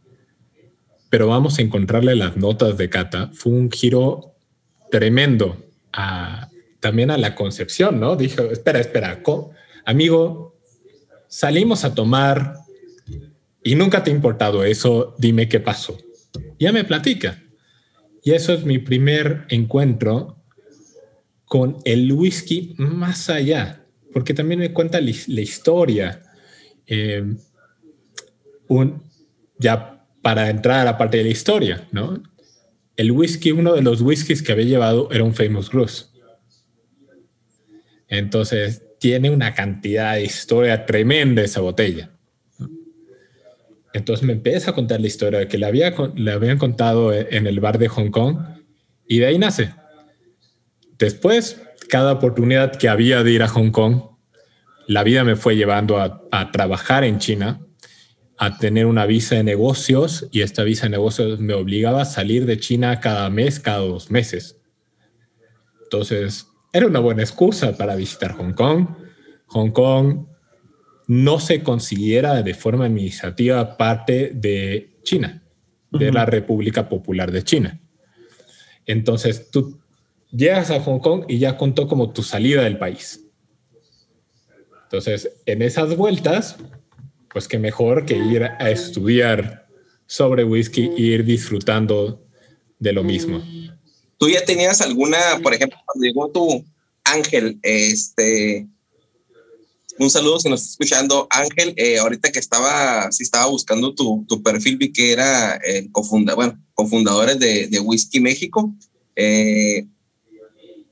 [1.11, 3.29] pero vamos a encontrarle las notas de Cata.
[3.35, 4.37] Fue un giro
[4.93, 5.57] tremendo
[6.79, 8.15] también a la concepción, ¿no?
[8.15, 9.21] Dijo, espera, espera,
[9.85, 10.57] amigo,
[11.27, 12.62] salimos a tomar
[13.65, 15.99] y nunca te ha importado eso, dime qué pasó.
[16.59, 17.43] Ya me platica.
[18.23, 20.43] Y eso es mi primer encuentro
[21.45, 26.23] con el whisky más allá, porque también me cuenta la, historia.
[26.87, 27.35] Eh,
[28.69, 29.03] un,
[29.59, 32.23] ya para entrar a la parte de la historia, ¿no?
[32.97, 36.13] El whisky, uno de los whiskies que había llevado era un Famous Grouse.
[38.09, 42.12] Entonces, tiene una cantidad de historia tremenda esa botella.
[43.95, 47.61] Entonces me empieza a contar la historia que le, había, le habían contado en el
[47.61, 48.39] bar de Hong Kong
[49.07, 49.75] y de ahí nace.
[50.99, 54.03] Después, cada oportunidad que había de ir a Hong Kong,
[54.87, 57.61] la vida me fue llevando a, a trabajar en China
[58.39, 62.45] a tener una visa de negocios y esta visa de negocios me obligaba a salir
[62.45, 64.61] de China cada mes, cada dos meses.
[65.85, 68.89] Entonces, era una buena excusa para visitar Hong Kong.
[69.47, 70.27] Hong Kong
[71.07, 75.43] no se considera de forma administrativa parte de China,
[75.91, 77.81] de la República Popular de China.
[78.87, 79.81] Entonces, tú
[80.31, 83.21] llegas a Hong Kong y ya contó como tu salida del país.
[84.85, 86.57] Entonces, en esas vueltas,
[87.33, 89.67] pues qué mejor que ir a estudiar
[90.07, 92.23] sobre whisky e ir disfrutando
[92.79, 93.43] de lo mismo.
[94.19, 96.65] ¿Tú ya tenías alguna, por ejemplo, cuando llegó tu
[97.05, 98.67] Ángel, este,
[99.99, 104.25] un saludo si nos está escuchando, Ángel, eh, ahorita que estaba, si estaba buscando tu,
[104.29, 108.75] tu perfil, vi que era el cofunda, bueno, cofundadores de, de Whisky México.
[109.17, 109.87] Eh,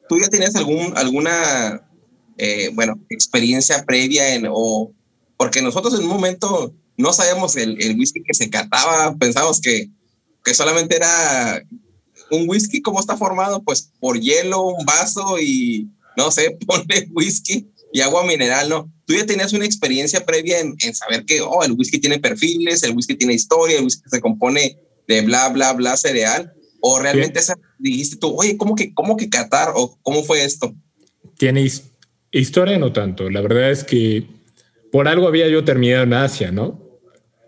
[0.08, 1.88] ¿Tú ya tenías algún, alguna,
[2.36, 4.92] eh, bueno, experiencia previa en, o
[5.36, 9.88] porque nosotros en un momento no sabíamos el, el whisky que se cataba, pensábamos que,
[10.44, 11.64] que solamente era
[12.30, 13.62] un whisky, ¿cómo está formado?
[13.62, 18.92] Pues por hielo, un vaso y no sé, pone whisky y agua mineral, ¿no?
[19.06, 22.82] Tú ya tenías una experiencia previa en, en, saber que, oh, el whisky tiene perfiles,
[22.82, 24.78] el whisky tiene historia, el whisky se compone
[25.08, 29.28] de bla, bla, bla cereal, o realmente esa, dijiste tú, oye, ¿cómo que, cómo que
[29.28, 30.74] catar o cómo fue esto?
[31.40, 31.66] tiene
[32.32, 33.30] historia, no tanto.
[33.30, 34.26] La verdad es que
[34.92, 37.00] por algo había yo terminado en Asia, ¿no?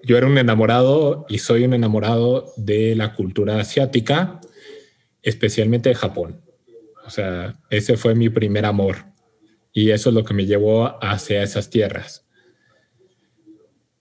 [0.03, 4.41] Yo era un enamorado y soy un enamorado de la cultura asiática,
[5.21, 6.41] especialmente de Japón.
[7.05, 9.12] O sea, ese fue mi primer amor
[9.73, 12.27] y eso es lo que me llevó hacia esas tierras.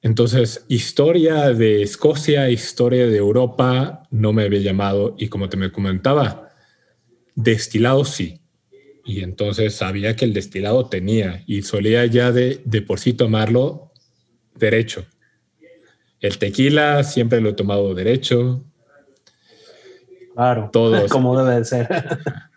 [0.02, 5.72] Entonces, historia de Escocia, historia de Europa, no me había llamado y como te me
[5.72, 6.50] comentaba,
[7.36, 8.42] destilado sí.
[9.06, 13.92] Y entonces sabía que el destilado tenía y solía ya de, de por sí tomarlo
[14.56, 15.06] derecho.
[16.20, 18.64] El tequila siempre lo he tomado derecho.
[20.34, 21.88] Claro, todo como debe de ser.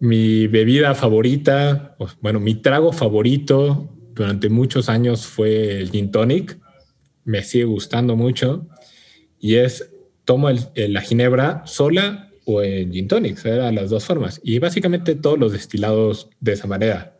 [0.00, 6.58] mi bebida favorita, bueno, mi trago favorito durante muchos años fue el gin tonic.
[7.24, 8.68] Me sigue gustando mucho
[9.38, 9.90] y es
[10.24, 14.40] tomo la ginebra sola o en gin tonics, eran las dos formas.
[14.42, 17.16] Y básicamente todos los destilados de esa manera.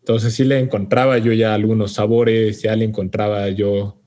[0.00, 4.00] Entonces sí le encontraba yo ya algunos sabores, ya le encontraba yo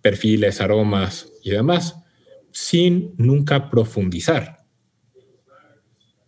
[0.00, 1.96] perfiles, aromas y demás,
[2.52, 4.57] sin nunca profundizar.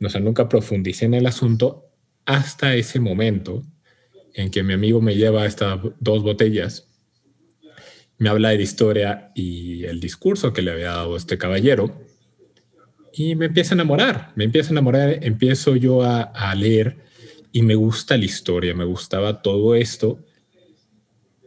[0.02, 1.90] O sea, nunca profundicé en el asunto
[2.24, 3.62] hasta ese momento
[4.34, 6.88] en que mi amigo me lleva estas dos botellas,
[8.18, 12.04] me habla de historia y el discurso que le había dado este caballero,
[13.12, 16.98] y me empieza a enamorar, me empieza a enamorar, empiezo yo a, leer
[17.52, 20.20] y me gusta la historia, me gustaba todo esto,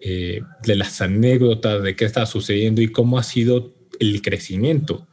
[0.01, 5.08] eh, de las anécdotas de qué está sucediendo y cómo ha sido el crecimiento,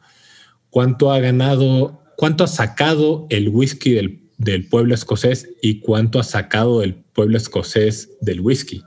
[0.69, 6.23] cuánto ha ganado, cuánto ha sacado el whisky del, del pueblo escocés y cuánto ha
[6.23, 8.83] sacado el pueblo escocés del whisky.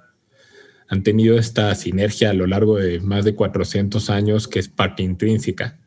[0.87, 5.03] Han tenido esta sinergia a lo largo de más de 400 años que es parte
[5.03, 5.81] intrínseca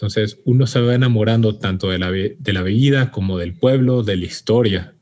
[0.00, 4.24] entonces uno se va enamorando tanto de la, de bebida como del pueblo, de la
[4.24, 4.94] historia.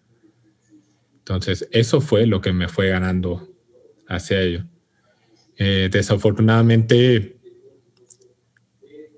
[1.18, 3.48] Entonces eso fue lo que me fue ganando
[4.08, 4.64] hacia ello.
[5.56, 7.38] Eh, desafortunadamente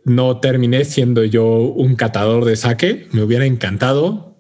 [0.05, 4.37] no terminé siendo yo un catador de sake, me hubiera encantado,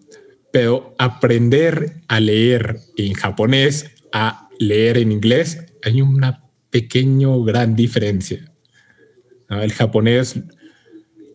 [0.52, 8.52] pero aprender a leer en japonés, a leer en inglés, hay una pequeña gran diferencia.
[9.48, 10.40] El japonés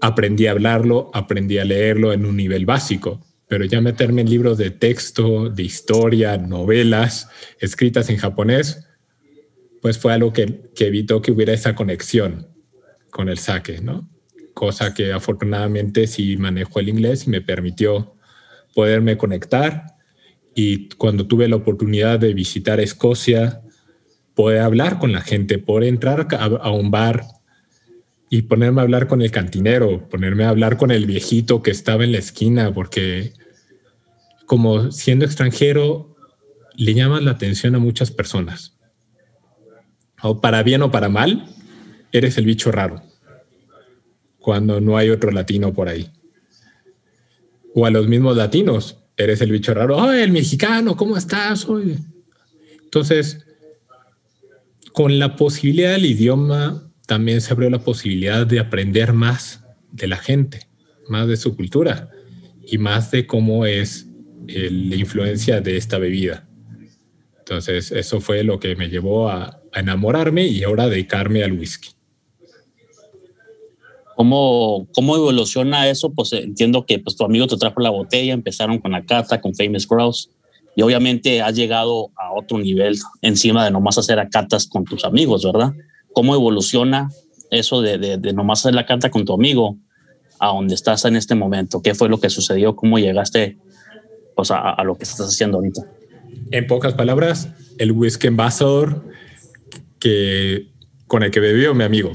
[0.01, 4.57] aprendí a hablarlo, aprendí a leerlo en un nivel básico, pero ya meterme en libros
[4.57, 8.88] de texto, de historia, novelas escritas en japonés,
[9.82, 12.47] pues fue algo que, evitó que hubiera esa conexión
[13.11, 14.09] con el saque, ¿no?
[14.56, 18.16] Cosa que afortunadamente sí manejo el inglés y me permitió
[18.74, 19.95] poderme conectar
[20.56, 23.62] y cuando tuve la oportunidad de visitar Escocia,
[24.34, 27.26] poder hablar con la gente, poder entrar a un bar
[28.30, 32.06] y ponerme a hablar con el cantinero, ponerme a hablar con el viejito que estaba
[32.06, 33.34] en la esquina, porque
[34.45, 36.16] como siendo extranjero
[36.76, 38.78] le llamas la atención a muchas personas.
[40.22, 41.53] O para bien o para mal,
[42.14, 43.03] eres el bicho raro,
[44.46, 46.08] cuando no hay otro latino por ahí.
[47.74, 50.96] O a los mismos latinos, eres el bicho raro, ¡oh, el mexicano!
[50.96, 51.66] ¿Cómo estás?
[52.84, 53.43] Entonces,
[54.93, 60.18] con la posibilidad del idioma también se abrió la posibilidad de aprender más de la
[60.18, 60.68] gente,
[61.10, 62.12] más de su cultura
[62.68, 64.06] y más de cómo es
[64.48, 66.48] la influencia de esta bebida.
[67.39, 71.96] Entonces, eso fue lo que me llevó a, enamorarme y ahora dedicarme al whisky.
[74.16, 76.11] ¿Cómo, ¿Cómo evoluciona eso?
[76.11, 79.53] Pues entiendo que pues, tu amigo te trajo la botella, empezaron con la cata, con
[79.55, 80.30] Famous Grouse,
[80.76, 85.05] y obviamente has llegado a otro nivel encima de nomás hacer a catas con tus
[85.05, 85.74] amigos, ¿verdad?
[86.16, 87.09] cómo evoluciona
[87.51, 89.78] eso de, de, nomás hacer la carta con tu amigo
[90.39, 91.82] a donde estás en este momento.
[91.82, 92.76] ¿Qué fue lo que sucedió?
[92.76, 93.57] ¿Cómo llegaste
[94.36, 95.82] pues, a, lo que estás haciendo ahorita?
[96.51, 99.03] En pocas palabras, el whisky embajador
[99.99, 100.72] que,
[101.07, 102.13] con el que bebió mi amigo.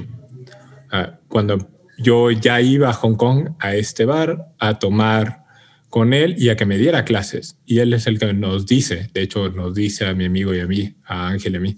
[0.90, 1.58] Ah, cuando
[2.00, 5.44] yo ya iba a Hong Kong a este bar a tomar
[5.88, 7.58] con él y a que me diera clases.
[7.66, 10.60] Y él es el que nos dice, de hecho nos dice a mi amigo y
[10.60, 11.76] a mí, a Ángel y a mí,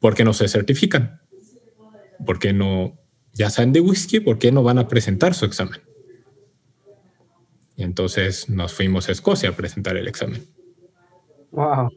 [0.00, 1.22] porque no se certifican.
[2.24, 2.98] ¿por qué no,
[3.32, 5.80] ya saben de whisky, por qué no van a presentar su examen?
[7.76, 10.46] Y entonces nos fuimos a Escocia a presentar el examen.
[11.50, 11.90] Wow.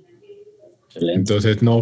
[0.96, 1.82] Entonces, no,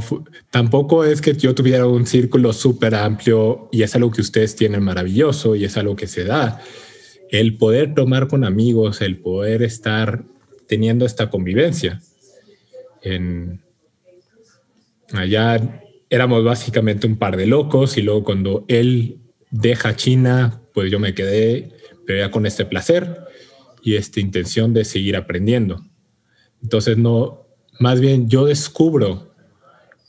[0.49, 4.83] tampoco es que yo tuviera un círculo súper amplio y es algo que ustedes tienen
[4.83, 6.61] maravilloso y es algo que se da.
[7.29, 10.23] El poder tomar con amigos, el poder estar
[10.67, 12.01] teniendo esta convivencia.
[13.03, 13.61] En,
[15.11, 19.19] allá éramos básicamente un par de locos y luego cuando él
[19.51, 21.71] deja China, pues yo me quedé,
[22.05, 23.19] pero ya con este placer
[23.83, 25.85] y esta intención de seguir aprendiendo,
[26.61, 27.43] Entonces, no,
[27.79, 29.33] más bien yo descubro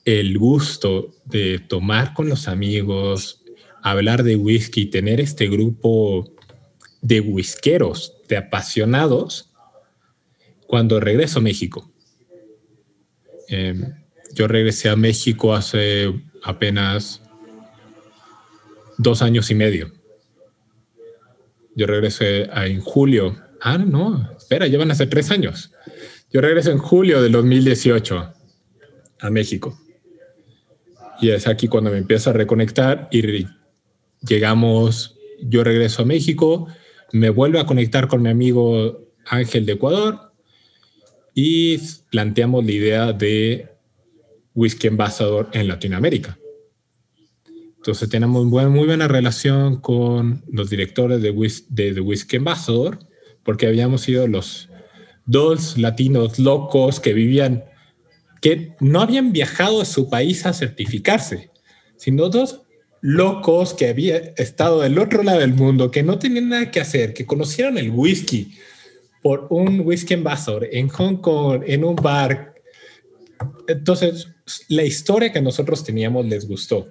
[0.04, 3.42] el gusto de tomar con los amigos,
[3.82, 6.34] hablar de whisky, tener este grupo
[7.00, 9.50] de whiskeros, de apasionados,
[10.66, 11.90] cuando regreso a México.
[13.48, 13.94] Em,
[14.34, 16.12] yo regresé a México hace
[16.42, 17.22] apenas
[18.98, 19.92] dos años y medio.
[21.76, 23.36] Yo regresé en julio.
[23.60, 25.73] Ah, no, espera, llevan hace tres años.
[26.34, 28.32] Yo regreso en julio del 2018
[29.20, 29.78] a México.
[31.20, 33.46] Y es aquí cuando me empiezo a reconectar y
[34.20, 36.66] llegamos, yo regreso a México,
[37.12, 40.32] me vuelvo a conectar con mi amigo Ángel de Ecuador
[41.34, 41.78] y
[42.10, 43.68] planteamos la idea de
[44.56, 46.36] whisky embajador en Latinoamérica.
[47.76, 52.98] Entonces tenemos muy, muy buena relación con los directores de, de Whisky Ambassador,
[53.44, 54.68] porque habíamos sido los
[55.26, 57.64] dos latinos locos que vivían,
[58.40, 61.50] que no habían viajado a su país a certificarse,
[61.96, 62.62] sino dos
[63.00, 67.14] locos que habían estado del otro lado del mundo, que no tenían nada que hacer,
[67.14, 68.54] que conocieron el whisky
[69.22, 72.54] por un whisky ambassador en Hong Kong, en un bar.
[73.68, 74.28] Entonces,
[74.68, 76.88] la historia que nosotros teníamos les gustó.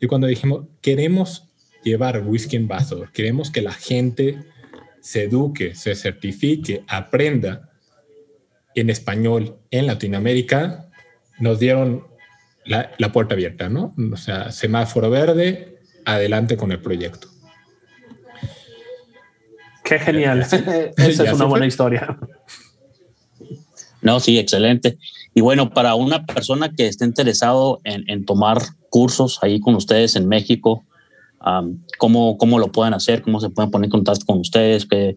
[0.00, 1.44] Y cuando dijimos, queremos
[1.84, 4.38] llevar Whisky Ambassador, queremos que la gente
[5.00, 7.70] se eduque, se certifique, aprenda
[8.74, 10.90] en español en Latinoamérica,
[11.38, 12.06] nos dieron
[12.64, 13.94] la, puerta abierta, ¿no?
[14.12, 17.28] O sea, semáforo verde, adelante con el proyecto.
[19.84, 20.40] Qué genial.
[20.96, 22.18] Esa es una buena historia.
[24.02, 24.98] No, sí, excelente.
[25.34, 30.16] Y bueno, para una persona que esté interesado en, en tomar cursos ahí con ustedes
[30.16, 30.84] en México,
[31.98, 33.22] ¿cómo, ¿cómo, lo pueden hacer?
[33.22, 34.86] ¿Cómo se pueden poner en contacto con ustedes?
[34.86, 35.16] ¿Qué,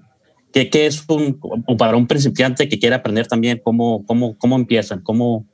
[0.52, 1.40] qué, qué es un,
[1.78, 3.62] para un principiante que quiere aprender también?
[3.64, 5.02] ¿Cómo, cómo, cómo empiezan?
[5.02, 5.46] ¿Cómo,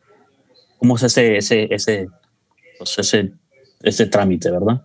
[0.77, 2.07] cómo es ese, ese, ese,
[2.77, 3.33] pues ese,
[3.81, 4.83] ese trámite, verdad?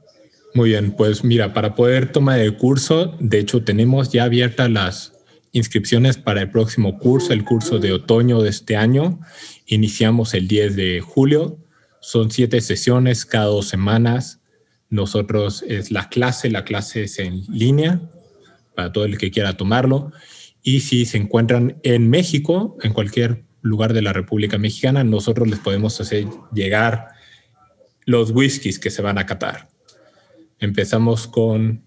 [0.54, 5.12] Muy bien, pues mira, para poder tomar el curso, de hecho tenemos ya abiertas las
[5.50, 9.20] inscripciones para el próximo curso, el curso de otoño de este año.
[9.66, 11.58] Iniciamos el 10 de julio.
[12.00, 14.40] Son siete sesiones cada dos semanas.
[14.94, 18.00] Nosotros es la clase, la clase es en línea
[18.76, 20.12] para todo el que quiera tomarlo.
[20.62, 25.58] Y si se encuentran en México, en cualquier lugar de la República Mexicana, nosotros les
[25.58, 27.08] podemos hacer llegar
[28.04, 29.68] los whiskies que se van a catar.
[30.60, 31.82] Empezamos con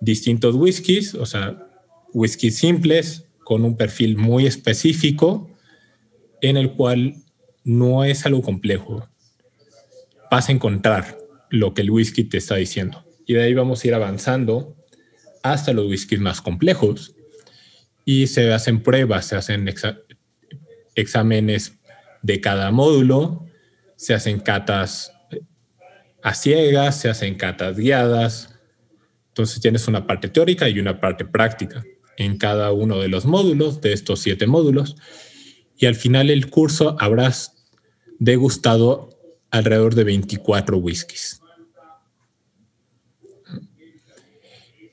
[0.00, 1.66] distintos whiskies, o sea,
[2.12, 5.50] whisky simples con un perfil muy específico
[6.40, 7.16] en el cual
[7.64, 9.08] no es algo complejo.
[10.30, 11.17] Vas a encontrar
[11.50, 13.04] lo que el whisky te está diciendo.
[13.26, 14.76] Y de ahí vamos a ir avanzando
[15.42, 17.14] hasta los whiskies más complejos.
[18.04, 19.68] Y se hacen pruebas, se hacen
[20.94, 21.78] exámenes
[22.22, 23.46] de cada módulo,
[23.96, 25.12] se hacen catas
[26.22, 28.58] a ciegas, se hacen catas guiadas.
[29.28, 31.84] Entonces tienes una parte teórica y una parte práctica
[32.16, 34.96] en cada uno de los módulos, de estos siete módulos,
[35.76, 37.64] y al final del curso habrás
[38.18, 39.10] degustado
[39.50, 41.40] alrededor de 24 whiskies.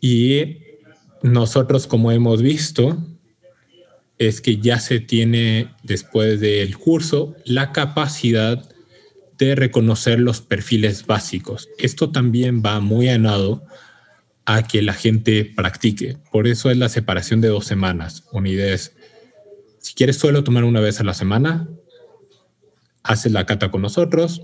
[0.02, 0.58] Y
[1.24, 3.04] nosotros, como hemos visto,
[4.18, 8.70] es que ya se tiene después del curso la capacidad
[9.38, 11.68] de reconocer los perfiles básicos.
[11.78, 13.64] Esto también va muy anado
[14.46, 16.18] a que la gente practique.
[16.32, 18.24] Por eso es la separación de dos semanas.
[18.32, 18.50] Una
[19.80, 21.68] si quieres solo tomar una vez a la semana,
[23.06, 24.42] haces la cata con nosotros,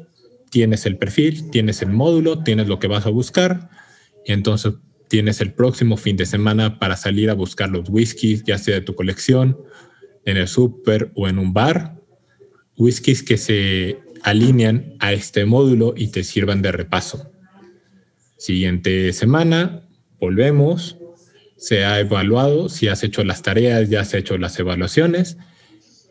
[0.50, 3.70] tienes el perfil, tienes el módulo, tienes lo que vas a buscar,
[4.26, 4.74] y entonces
[5.08, 8.82] tienes el próximo fin de semana para salir a buscar los whiskies, ya sea de
[8.82, 9.58] tu colección,
[10.26, 12.00] en el súper o en un bar,
[12.78, 17.32] whiskies que se alinean a este módulo y te sirvan de repaso.
[18.38, 19.88] Siguiente semana,
[20.20, 20.98] volvemos,
[21.58, 25.38] se ha evaluado, si has hecho las tareas, ya has hecho las evaluaciones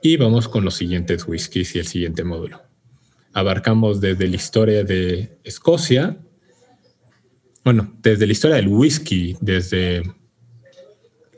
[0.03, 2.63] y vamos con los siguientes whiskies y el siguiente módulo.
[3.33, 6.19] Abarcamos desde la historia de Escocia,
[7.65, 10.03] bueno, desde la historia del whisky, desde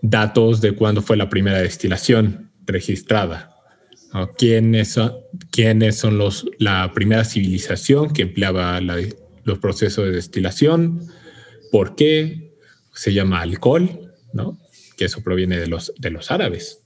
[0.00, 3.48] datos de cuándo fue la primera destilación registrada,
[4.36, 5.00] ¿Quiénes,
[5.50, 11.00] quiénes son los, la primera civilización que empleaba los procesos de destilación,
[11.70, 12.52] por qué,
[12.94, 14.58] se llama alcohol, ¿no?
[14.98, 16.81] Que eso proviene de los, de los árabes.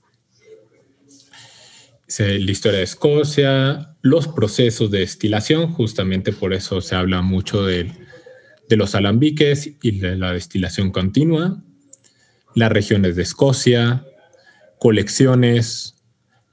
[2.07, 7.91] La historia de Escocia, los procesos de destilación, justamente por eso se habla mucho de,
[8.69, 11.61] los alambiques y de la destilación continua,
[12.55, 14.05] las regiones de Escocia,
[14.79, 15.95] colecciones,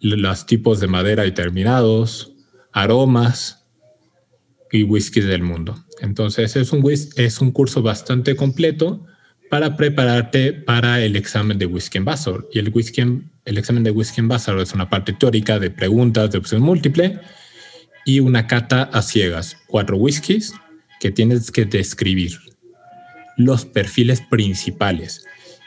[0.00, 2.32] los tipos de madera determinados,
[2.72, 3.64] aromas
[4.72, 5.84] y whiskies del mundo.
[6.00, 9.06] Entonces es un, es un curso bastante completo
[9.50, 12.48] para prepararte para el examen de whisky en.
[12.52, 13.02] Y el, whisky
[13.44, 17.20] el examen de whisky en vaso es una parte teórica de preguntas de opción múltiple
[18.04, 20.54] y una cata a ciegas, cuatro whiskies
[21.00, 22.38] que tienes que describir
[23.36, 25.24] los perfiles principales.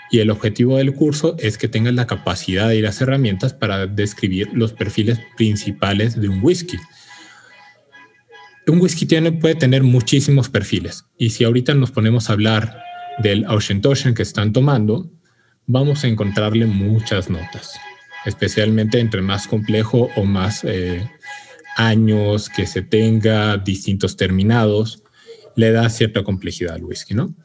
[0.10, 4.50] Y el objetivo del curso es que tengas la capacidad y las herramientas para describir
[4.54, 6.78] los perfiles principales de un whisky.
[8.68, 11.06] Un whisky tiene, puede tener muchísimos perfiles.
[11.18, 12.82] Y si ahorita nos ponemos a hablar
[13.20, 13.82] del Ocean
[14.14, 15.12] que están tomando,
[15.68, 17.80] vamos a encontrarle muchas notas,
[18.26, 21.08] especialmente entre más complejo o más eh,
[21.76, 25.04] años que se tenga, distintos terminados,
[25.56, 27.36] le da cierta complejidad al whisky, ¿no?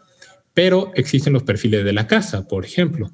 [0.54, 3.10] Pero existen los perfiles de la casa, por ejemplo.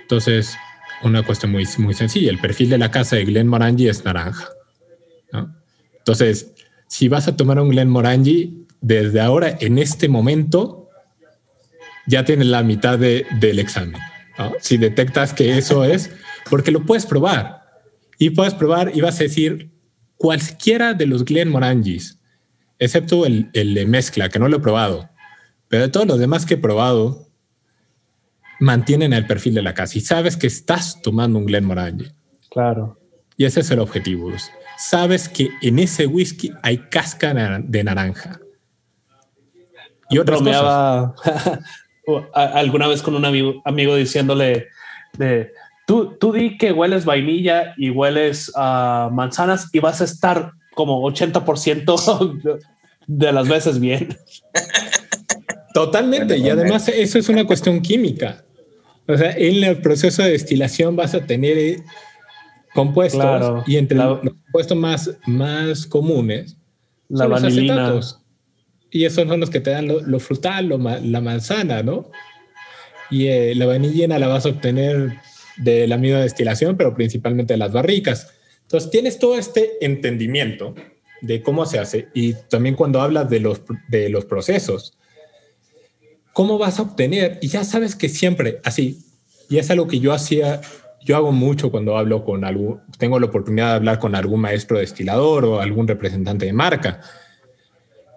[0.00, 0.56] Entonces,
[1.02, 4.48] una cuestión muy, muy sencilla, el perfil de la casa de Glen Morangi es naranja.
[5.32, 5.54] ¿no?
[5.98, 6.54] Entonces,
[6.88, 10.81] si vas a tomar un Glen Morangi, desde ahora, en este momento,
[12.06, 14.00] ya tienes la mitad del examen.
[14.60, 16.10] Si detectas que eso es,
[16.50, 17.62] porque lo puedes probar.
[18.18, 19.70] Y puedes probar y vas a decir
[20.16, 22.18] cualquiera de los Glen Morangis,
[22.78, 25.08] excepto el, el de mezcla, que no lo he probado.
[25.68, 27.28] Pero de todos los demás que he probado,
[28.62, 32.12] mantienen el perfil de la casa y sabes que estás tomando un Glen Morangi.
[32.50, 32.98] Claro.
[33.36, 34.30] Y ese es el objetivo.
[34.78, 38.38] Sabes que en ese whisky hay cáscara de naranja.
[40.10, 41.14] Y otras Bromeaba
[42.32, 44.68] alguna vez con un amigo, amigo diciéndole
[45.16, 45.52] de,
[45.86, 51.02] tú, tú di que hueles vainilla y hueles a manzanas y vas a estar como
[51.02, 52.58] 80%
[53.06, 54.16] de las veces bien.
[55.74, 56.36] Totalmente.
[56.36, 58.44] Y además eso es una cuestión química.
[59.06, 61.82] O sea, en el proceso de destilación vas a tener eh,
[62.74, 66.56] compuestos y entre los compuestos más, más comunes
[67.08, 68.00] la vanilina.
[68.92, 72.10] Y esos son los que te dan lo, frutal, la manzana, ¿no?
[73.10, 75.14] Y eh, la vanillina la vas a obtener
[75.56, 78.32] de la misma destilación, pero principalmente de las barricas.
[78.62, 80.74] Entonces tienes todo este entendimiento
[81.22, 84.98] de cómo se hace y también cuando hablas de los, de los procesos,
[86.32, 87.38] ¿cómo vas a obtener?
[87.40, 88.98] Y ya sabes que siempre así,
[89.48, 90.60] y es algo que yo hacía,
[91.04, 94.78] yo hago mucho cuando hablo con algún, tengo la oportunidad de hablar con algún maestro
[94.78, 97.00] destilador o algún representante de marca,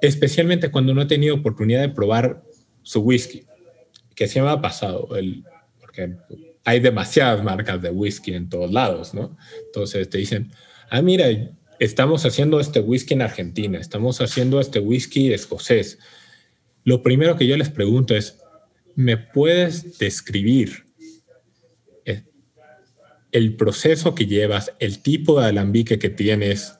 [0.07, 2.43] especialmente cuando no he tenido oportunidad de probar
[2.83, 3.43] su whisky,
[4.15, 5.43] que se ha pasado, el,
[5.79, 6.15] porque
[6.63, 9.37] hay demasiadas marcas de whisky en todos lados, ¿no?
[9.65, 10.51] Entonces te dicen,
[10.89, 11.27] ah, mira,
[11.79, 15.99] estamos haciendo este whisky en Argentina, estamos haciendo este whisky escocés,
[16.83, 18.39] lo primero que yo les pregunto es,
[18.95, 20.85] ¿me puedes describir
[23.35, 26.74] el proceso que llevas, el tipo de alambique que tienes,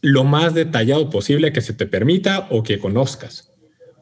[0.00, 3.52] lo más detallado posible que se te permita o que conozcas?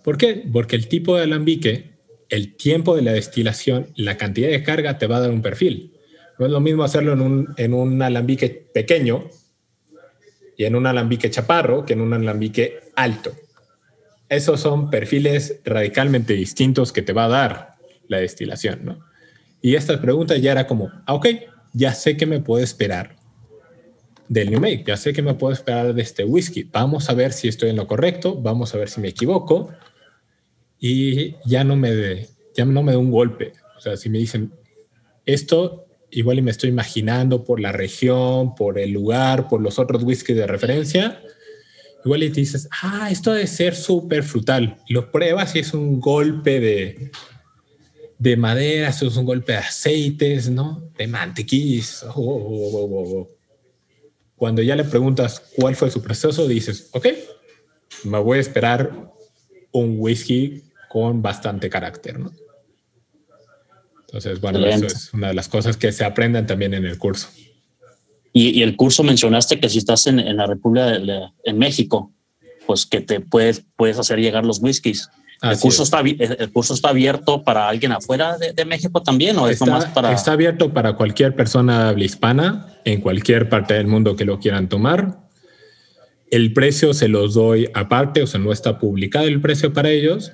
[0.02, 0.44] ¿Por qué?
[0.52, 5.06] Porque el tipo de alambique, el tiempo de la destilación, la cantidad de carga te
[5.06, 5.94] va a dar un perfil.
[6.38, 9.28] No es lo mismo hacerlo en un, en un alambique pequeño
[10.56, 13.34] y en un alambique chaparro que en un alambique alto
[14.28, 17.74] esos son perfiles radicalmente distintos que te va a dar
[18.08, 18.98] la destilación, ¿no?
[19.60, 21.26] Y esta pregunta ya era como, ah, ok,
[21.72, 23.16] ya sé que me puedo esperar
[24.28, 26.64] del New Make, ya sé que me puedo esperar de este whisky.
[26.64, 29.70] Vamos a ver si estoy en lo correcto, vamos a ver si me equivoco
[30.78, 33.52] y ya no me de, ya no me un golpe.
[33.76, 34.52] O sea, si me dicen
[35.26, 40.02] esto, igual y me estoy imaginando por la región, por el lugar, por los otros
[40.02, 41.20] whiskies de referencia,
[42.04, 44.76] igual y te dices, ah, esto debe ser súper frutal.
[44.88, 47.10] Lo pruebas y es un golpe de,
[48.18, 50.90] de madera, es un golpe de aceites, ¿no?
[50.96, 52.04] De mantequillas.
[54.36, 57.06] Cuando ya le preguntas cuál fue su proceso, dices, ok,
[58.04, 59.12] me voy a esperar
[59.72, 62.32] un whisky con bastante carácter, ¿no?
[64.00, 67.28] Entonces, bueno, eso es una de las cosas que se aprenden también en el curso.
[68.32, 72.12] Y, el curso mencionaste que si estás en, la República de, en México,
[72.66, 75.08] pues que te puedes, puedes hacer llegar los whiskies.
[75.42, 79.78] El curso, está, el curso está abierto para alguien afuera de, México también o está,
[79.78, 80.12] es para...
[80.12, 85.18] Está abierto para cualquier persona hispana en cualquier parte del mundo que lo quieran tomar.
[86.30, 90.32] El precio se los doy aparte, o sea, no está publicado el precio para ellos.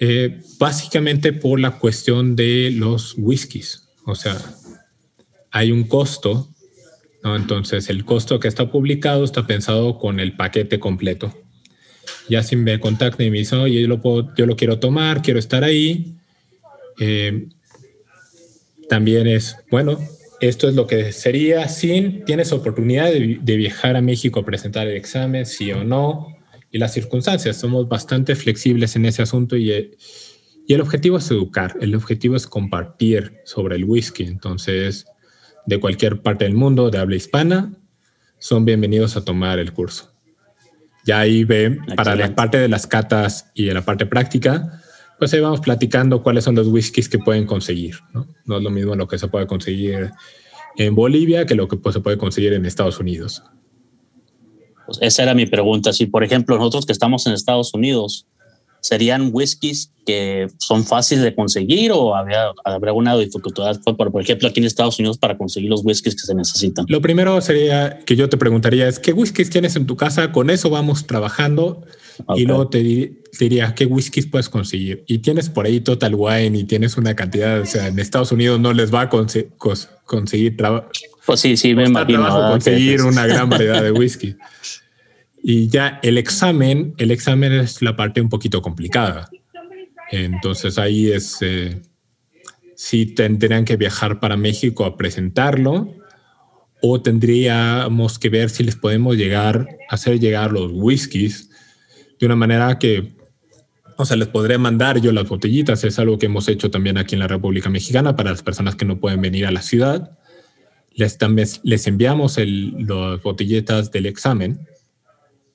[0.00, 3.88] Eh, básicamente por la cuestión de los whiskies.
[4.06, 4.36] O sea,
[5.50, 6.52] hay un costo
[7.24, 11.32] entonces, el costo que está publicado está pensado con el paquete completo.
[12.28, 15.22] Ya si me contactan y me dicen, oye, yo lo, puedo, yo lo quiero tomar,
[15.22, 16.14] quiero estar ahí,
[17.00, 17.48] eh,
[18.88, 19.98] también es, bueno,
[20.40, 24.86] esto es lo que sería sin, tienes oportunidad de, de, viajar a México a presentar
[24.86, 26.28] el examen, sí o no,
[26.70, 27.56] y las circunstancias.
[27.56, 29.70] Somos bastante flexibles en ese asunto y,
[30.66, 34.24] y el objetivo es educar, el objetivo es compartir sobre el whisky.
[34.24, 35.06] Entonces,
[35.66, 37.72] de cualquier parte del mundo, de habla hispana,
[38.38, 40.11] son bienvenidos a tomar el curso.
[41.04, 44.80] Ya ahí ve, para la parte de las catas y de la parte práctica,
[45.18, 47.96] pues ahí vamos platicando cuáles son los whiskies que pueden conseguir.
[48.12, 48.26] ¿no?
[48.44, 50.10] no es lo mismo lo que se puede conseguir
[50.76, 53.42] en Bolivia que lo que pues, se puede conseguir en Estados Unidos.
[54.86, 55.92] Pues esa era mi pregunta.
[55.92, 58.26] Si, por ejemplo, nosotros que estamos en Estados Unidos,
[58.82, 64.48] ¿serían whiskies que son fáciles de conseguir o habría, habrá alguna dificultad, por, por ejemplo,
[64.48, 66.84] aquí en Estados Unidos para conseguir los whiskies que se necesitan?
[66.88, 70.32] Lo primero sería que yo te preguntaría es, ¿qué whiskies tienes en tu casa?
[70.32, 71.84] Con eso vamos trabajando
[72.26, 72.42] okay.
[72.42, 75.04] y luego te, te, diría, ¿qué whiskies puedes conseguir?
[75.06, 78.58] Y tienes por ahí Total Wine y tienes una cantidad, o sea, en Estados Unidos
[78.58, 80.88] no les va a conse cons conseguir trabajo.
[81.24, 82.26] Pues sí, sí, me imagino.
[82.50, 84.36] Conseguir una gran variedad de whisky.
[85.42, 89.28] Y ya el examen, el examen es la parte un poquito complicada.
[90.12, 91.82] Entonces ahí es, eh,
[92.76, 95.94] si tendrían que viajar para México a presentarlo
[96.80, 101.50] o tendríamos que ver si les podemos llegar, hacer llegar los whiskies
[102.20, 103.16] de una manera que,
[103.96, 105.82] o sea, les podré mandar yo las botellitas.
[105.82, 108.84] Es algo que hemos hecho también aquí en la República Mexicana para las personas que
[108.84, 110.18] no pueden venir a la ciudad.
[110.94, 114.68] Les, también, les enviamos el, las botellitas del examen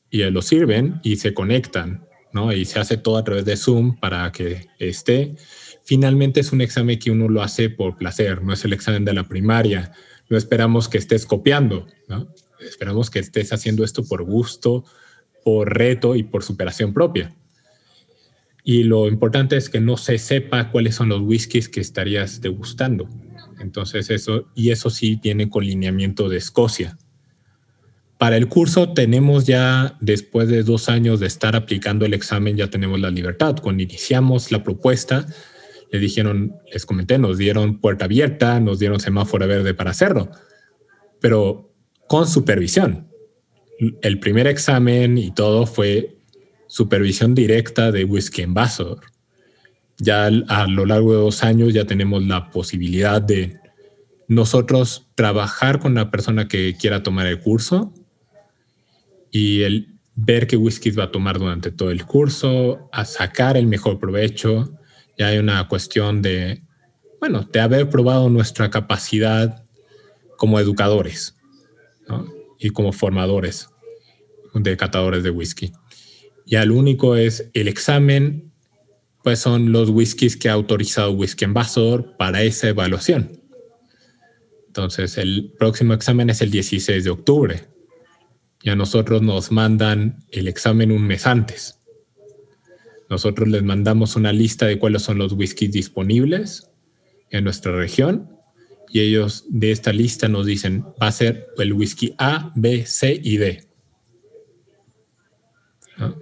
[0.09, 2.53] y lo sirven y se conectan, ¿no?
[2.53, 5.35] Y se hace todo a través de Zoom para que esté.
[5.83, 9.13] Finalmente es un examen que uno lo hace por placer, no es el examen de
[9.13, 9.91] la primaria.
[10.29, 12.27] No esperamos que estés copiando, ¿no?
[12.59, 14.83] Esperamos que estés haciendo esto por gusto,
[15.43, 17.33] por reto y por superación propia.
[18.63, 23.07] Y lo importante es que no se sepa cuáles son los whiskies que estarías degustando.
[23.59, 26.97] Entonces eso, y eso sí tiene colineamiento de Escocia.
[28.17, 32.69] Para el curso tenemos ya, después de dos años de estar aplicando el examen, ya
[32.69, 33.57] tenemos la libertad.
[33.61, 35.27] Cuando iniciamos la propuesta,
[35.91, 40.31] les dijeron, les comenté, nos dieron puerta abierta, nos dieron semáforo verde para hacerlo,
[41.21, 41.71] pero
[42.07, 43.07] con supervisión.
[44.01, 46.17] El primer examen y todo fue
[46.65, 49.01] supervisión directa de Whisky Ambassador.
[49.99, 53.59] Ya a lo largo de dos años ya tenemos la posibilidad de
[54.27, 57.93] nosotros trabajar con la persona que quiera tomar el curso
[59.31, 63.67] y el ver qué whiskies va a tomar durante todo el curso, a sacar el
[63.67, 64.73] mejor provecho.
[65.17, 66.63] Ya hay una cuestión de,
[67.19, 69.63] bueno, de haber probado nuestra capacidad
[70.37, 71.35] como educadores
[72.59, 73.69] y como formadores
[74.53, 75.71] de catadores de whisky.
[76.45, 78.51] Ya el único es el examen,
[79.23, 83.41] pues son los whiskies que ha autorizado Whisky Ambassador para esa evaluación.
[84.67, 87.76] Entonces, el próximo examen es el 16 de octubre
[88.61, 91.79] y a nosotros nos mandan el examen un mes antes.
[93.09, 96.69] Nosotros les mandamos una lista de cuáles son los whiskies disponibles
[97.29, 98.29] en nuestra región
[98.89, 103.19] y ellos de esta lista nos dicen va a ser el whisky A, B, C
[103.21, 103.63] y D.
[105.97, 106.15] ¿No?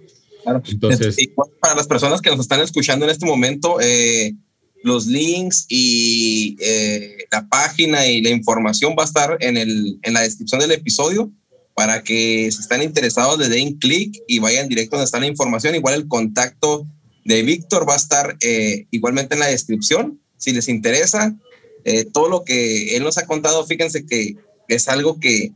[0.44, 0.62] Claro.
[0.68, 1.18] Entonces,
[1.60, 4.36] para las personas que nos están escuchando en este momento, eh,
[4.84, 10.14] los links y eh, la página y la información va a estar en, el, en
[10.14, 11.32] la descripción del episodio
[11.76, 15.76] para que si están interesados le den clic y vayan directo donde está la información.
[15.76, 16.88] Igual el contacto
[17.26, 20.22] de Víctor va a estar eh, igualmente en la descripción.
[20.38, 21.36] Si les interesa,
[21.84, 24.36] eh, todo lo que él nos ha contado, fíjense que
[24.70, 25.52] es algo que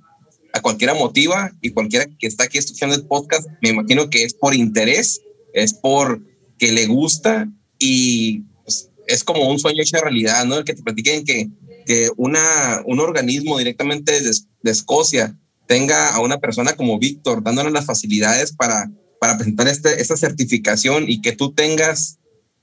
[0.51, 4.33] a cualquiera motiva y cualquiera que está aquí escuchando el podcast, me imagino que es
[4.33, 5.21] por interés,
[5.53, 6.21] es por
[6.57, 7.47] que le gusta
[7.77, 10.57] y pues, es como un sueño hecho realidad, ¿no?
[10.57, 11.47] El que te platiquen que,
[11.85, 15.38] que una, un organismo directamente de Escocia
[15.69, 18.89] tenga a una persona como Víctor dándonos las facilidades para,
[19.21, 22.17] para presentar este, esta certificación y que tú tengas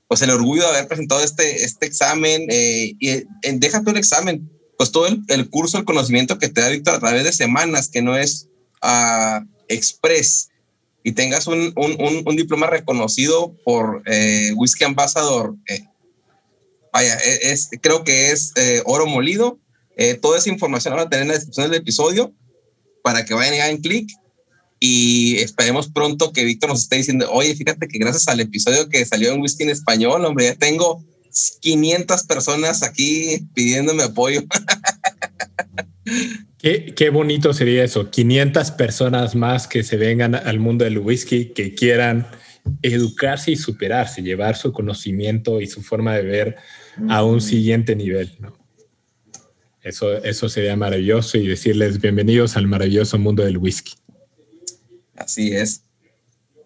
[0.08, 3.98] pues el orgullo de haber presentado este, este examen eh, y eh, deja todo el
[3.98, 7.32] examen, pues todo el, el, curso, el conocimiento que te da Víctor a través de
[7.32, 8.48] semanas, que no es
[8.82, 10.48] uh, express,
[11.04, 15.84] y tengas un, un, un, un diploma reconocido por eh, Whisky Ambassador, eh,
[16.92, 19.60] vaya, e, es, creo que es eh, oro molido.
[20.20, 22.34] toda esa información la van a tener en la descripción del episodio
[23.06, 24.10] para que vayan y hagan clic
[24.80, 29.06] y esperemos pronto que Víctor nos esté diciendo, oye, fíjate que gracias al episodio que
[29.06, 31.04] salió en Whisky en Español, hombre, ya tengo
[31.60, 34.42] 500 personas aquí pidiéndome apoyo.
[36.58, 41.52] Qué, qué, bonito sería eso, 500 personas más que se vengan al mundo del whisky,
[41.52, 42.26] que quieran
[42.82, 46.56] educarse y superarse, llevar su conocimiento y su forma de ver
[47.08, 48.32] a un siguiente nivel.
[48.40, 48.56] ¿no?
[49.86, 53.94] Eso, eso sería maravilloso y decirles bienvenidos al maravilloso mundo del whisky.
[55.14, 55.82] Así es.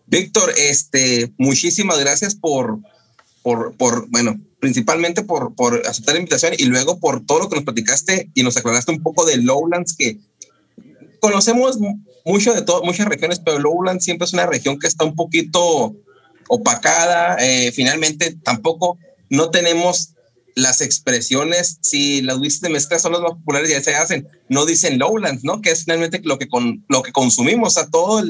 [0.06, 2.78] Víctor, este, muchísimas gracias por,
[3.42, 7.56] por, por bueno, principalmente por, por aceptar la invitación y luego por todo lo que
[7.56, 10.16] nos platicaste y nos aclaraste un poco de Lowlands, que
[11.20, 11.78] conocemos
[12.24, 15.94] mucho de todo, muchas regiones, pero Lowlands siempre es una región que está un poquito
[16.48, 17.36] opacada.
[17.38, 18.96] Eh, finalmente, tampoco
[19.28, 20.14] no tenemos
[20.54, 24.66] las expresiones, si las whiskies de mezcla son las más populares, ya se hacen, no
[24.66, 25.60] dicen lowlands, ¿no?
[25.60, 28.22] Que es finalmente lo que, con, lo que consumimos, a todo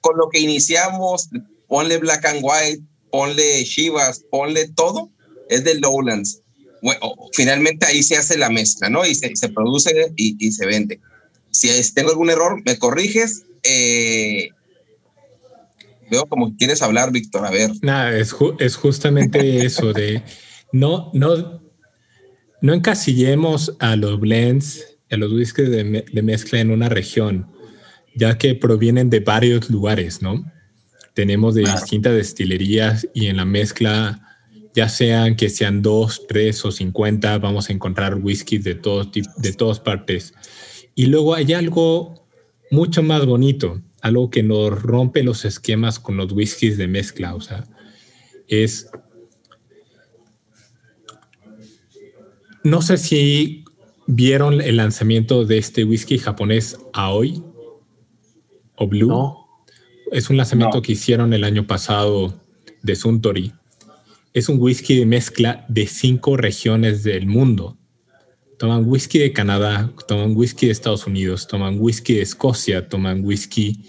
[0.00, 1.28] con lo que iniciamos,
[1.66, 5.10] ponle black and white, ponle shivas, ponle todo,
[5.48, 6.42] es de lowlands.
[6.82, 9.04] Bueno, finalmente ahí se hace la mezcla, ¿no?
[9.04, 11.00] Y se, se produce y, y, se vende.
[11.50, 13.44] Si tengo algún error, me corriges.
[13.62, 14.50] Eh,
[16.10, 17.72] veo como quieres hablar, Víctor, a ver.
[17.82, 20.22] Nada, es, es justamente eso de
[20.78, 21.62] no, no,
[22.60, 27.46] no encasillemos a los blends, a los whiskies de, de, mezcla en una región,
[28.14, 30.44] ya que provienen de varios lugares, ¿no?
[31.14, 34.20] Tenemos de distintas destilerías y en la mezcla,
[34.74, 39.52] ya sean que sean dos, tres o cincuenta, vamos a encontrar whiskies de, todo, de
[39.54, 40.34] todas partes.
[40.94, 42.26] Y luego hay algo
[42.70, 47.40] mucho más bonito, algo que nos rompe los esquemas con los whiskies de mezcla, o
[47.40, 47.64] sea,
[48.48, 48.88] es
[52.66, 53.64] No sé si
[54.08, 57.40] vieron el lanzamiento de este whisky japonés Aoi
[58.74, 59.36] o Blue.
[60.10, 62.34] Es un lanzamiento que hicieron el año pasado
[62.82, 63.52] de Suntory.
[64.34, 67.78] Es un whisky de mezcla de cinco regiones del mundo.
[68.58, 73.84] Toman whisky de Canadá, toman whisky de Estados Unidos, toman whisky de Escocia, toman whisky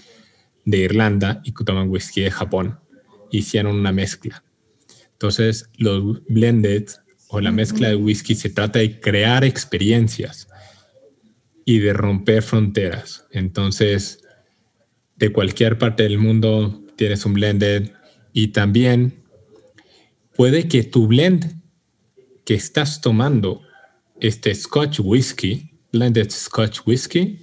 [0.65, 2.79] de Irlanda y toman whisky de Japón.
[3.31, 4.43] Hicieron una mezcla.
[5.13, 6.89] Entonces, los blended
[7.27, 10.47] o la mezcla de whisky se trata de crear experiencias
[11.65, 13.25] y de romper fronteras.
[13.31, 14.23] Entonces,
[15.17, 17.91] de cualquier parte del mundo tienes un blended
[18.33, 19.23] y también
[20.35, 21.61] puede que tu blend
[22.45, 23.61] que estás tomando,
[24.21, 27.39] este Scotch whisky, blended Scotch whisky,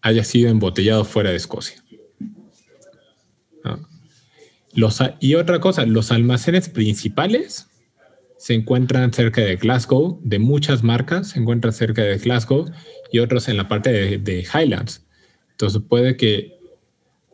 [0.00, 1.82] haya sido embotellado fuera de Escocia.
[5.20, 7.68] Y otra cosa, los almacenes principales
[8.44, 12.70] se encuentran cerca de Glasgow, de muchas marcas se encuentran cerca de Glasgow
[13.10, 15.02] y otros en la parte de, Highlands.
[15.52, 16.58] Entonces puede que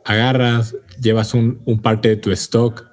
[0.05, 2.87] agarras, llevas un, parte de tu stock,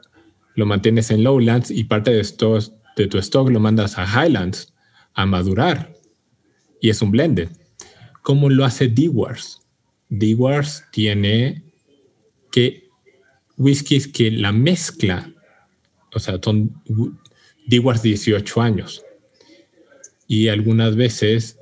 [0.56, 2.26] lo mantienes en Lowlands y parte de,
[2.96, 4.74] de tu stock lo mandas a Highlands
[5.14, 5.94] a madurar.
[6.82, 7.50] Y es un blended.
[8.24, 9.62] ¿Cómo lo hace D-Wars?
[10.10, 11.62] D-Wars tiene
[12.52, 12.90] que
[13.58, 15.32] whiskies que la mezcla,
[16.16, 16.74] o sea, son
[17.68, 19.04] Dewars 18 años.
[20.26, 21.60] Y algunas veces,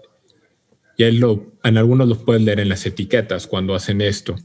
[0.97, 4.35] ya lo, en algunos los pueden leer en las etiquetas cuando hacen esto.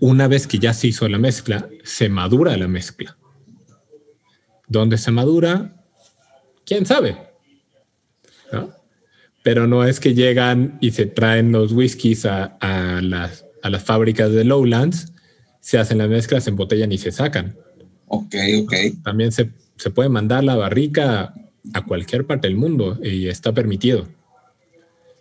[0.00, 3.18] Una vez que ya se hizo la mezcla, se madura la mezcla.
[4.68, 5.84] ¿Dónde se madura?
[6.64, 7.18] ¿Quién sabe?
[9.42, 13.82] Pero no es que llegan y se traen los whiskies a, a, las, a las
[13.82, 15.12] fábricas de Lowlands,
[15.60, 17.56] se hacen la mezcla, se embotellan y se sacan.
[18.06, 18.74] Ok, ok.
[19.02, 21.34] También se se puede mandar la barrica
[21.72, 24.06] a cualquier parte del mundo y está permitido.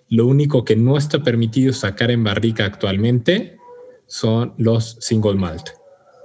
[0.10, 3.58] Lo único que no está permitido sacar en barrica actualmente
[4.06, 5.70] son los single malt.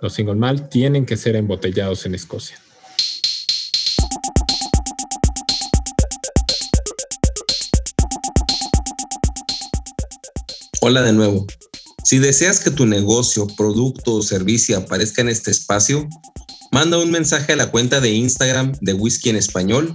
[0.02, 2.58] Los single malt tienen que ser embotellados en Escocia.
[10.80, 11.46] Hola de nuevo.
[12.04, 16.08] Si deseas que tu negocio, producto o servicio aparezca en este espacio,
[16.72, 19.94] manda un mensaje a la cuenta de Instagram de Whisky en Español,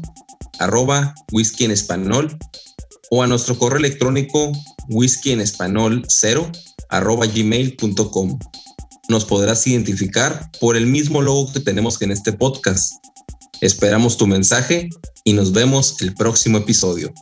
[0.60, 2.38] arroba whisky en español,
[3.10, 4.52] o a nuestro correo electrónico
[4.90, 6.52] whisky en español 0
[6.90, 8.40] arroba gmail.com.
[9.10, 12.94] Nos podrás identificar por el mismo logo que tenemos en este podcast.
[13.62, 14.90] Esperamos tu mensaje
[15.24, 17.14] y nos vemos el próximo episodio.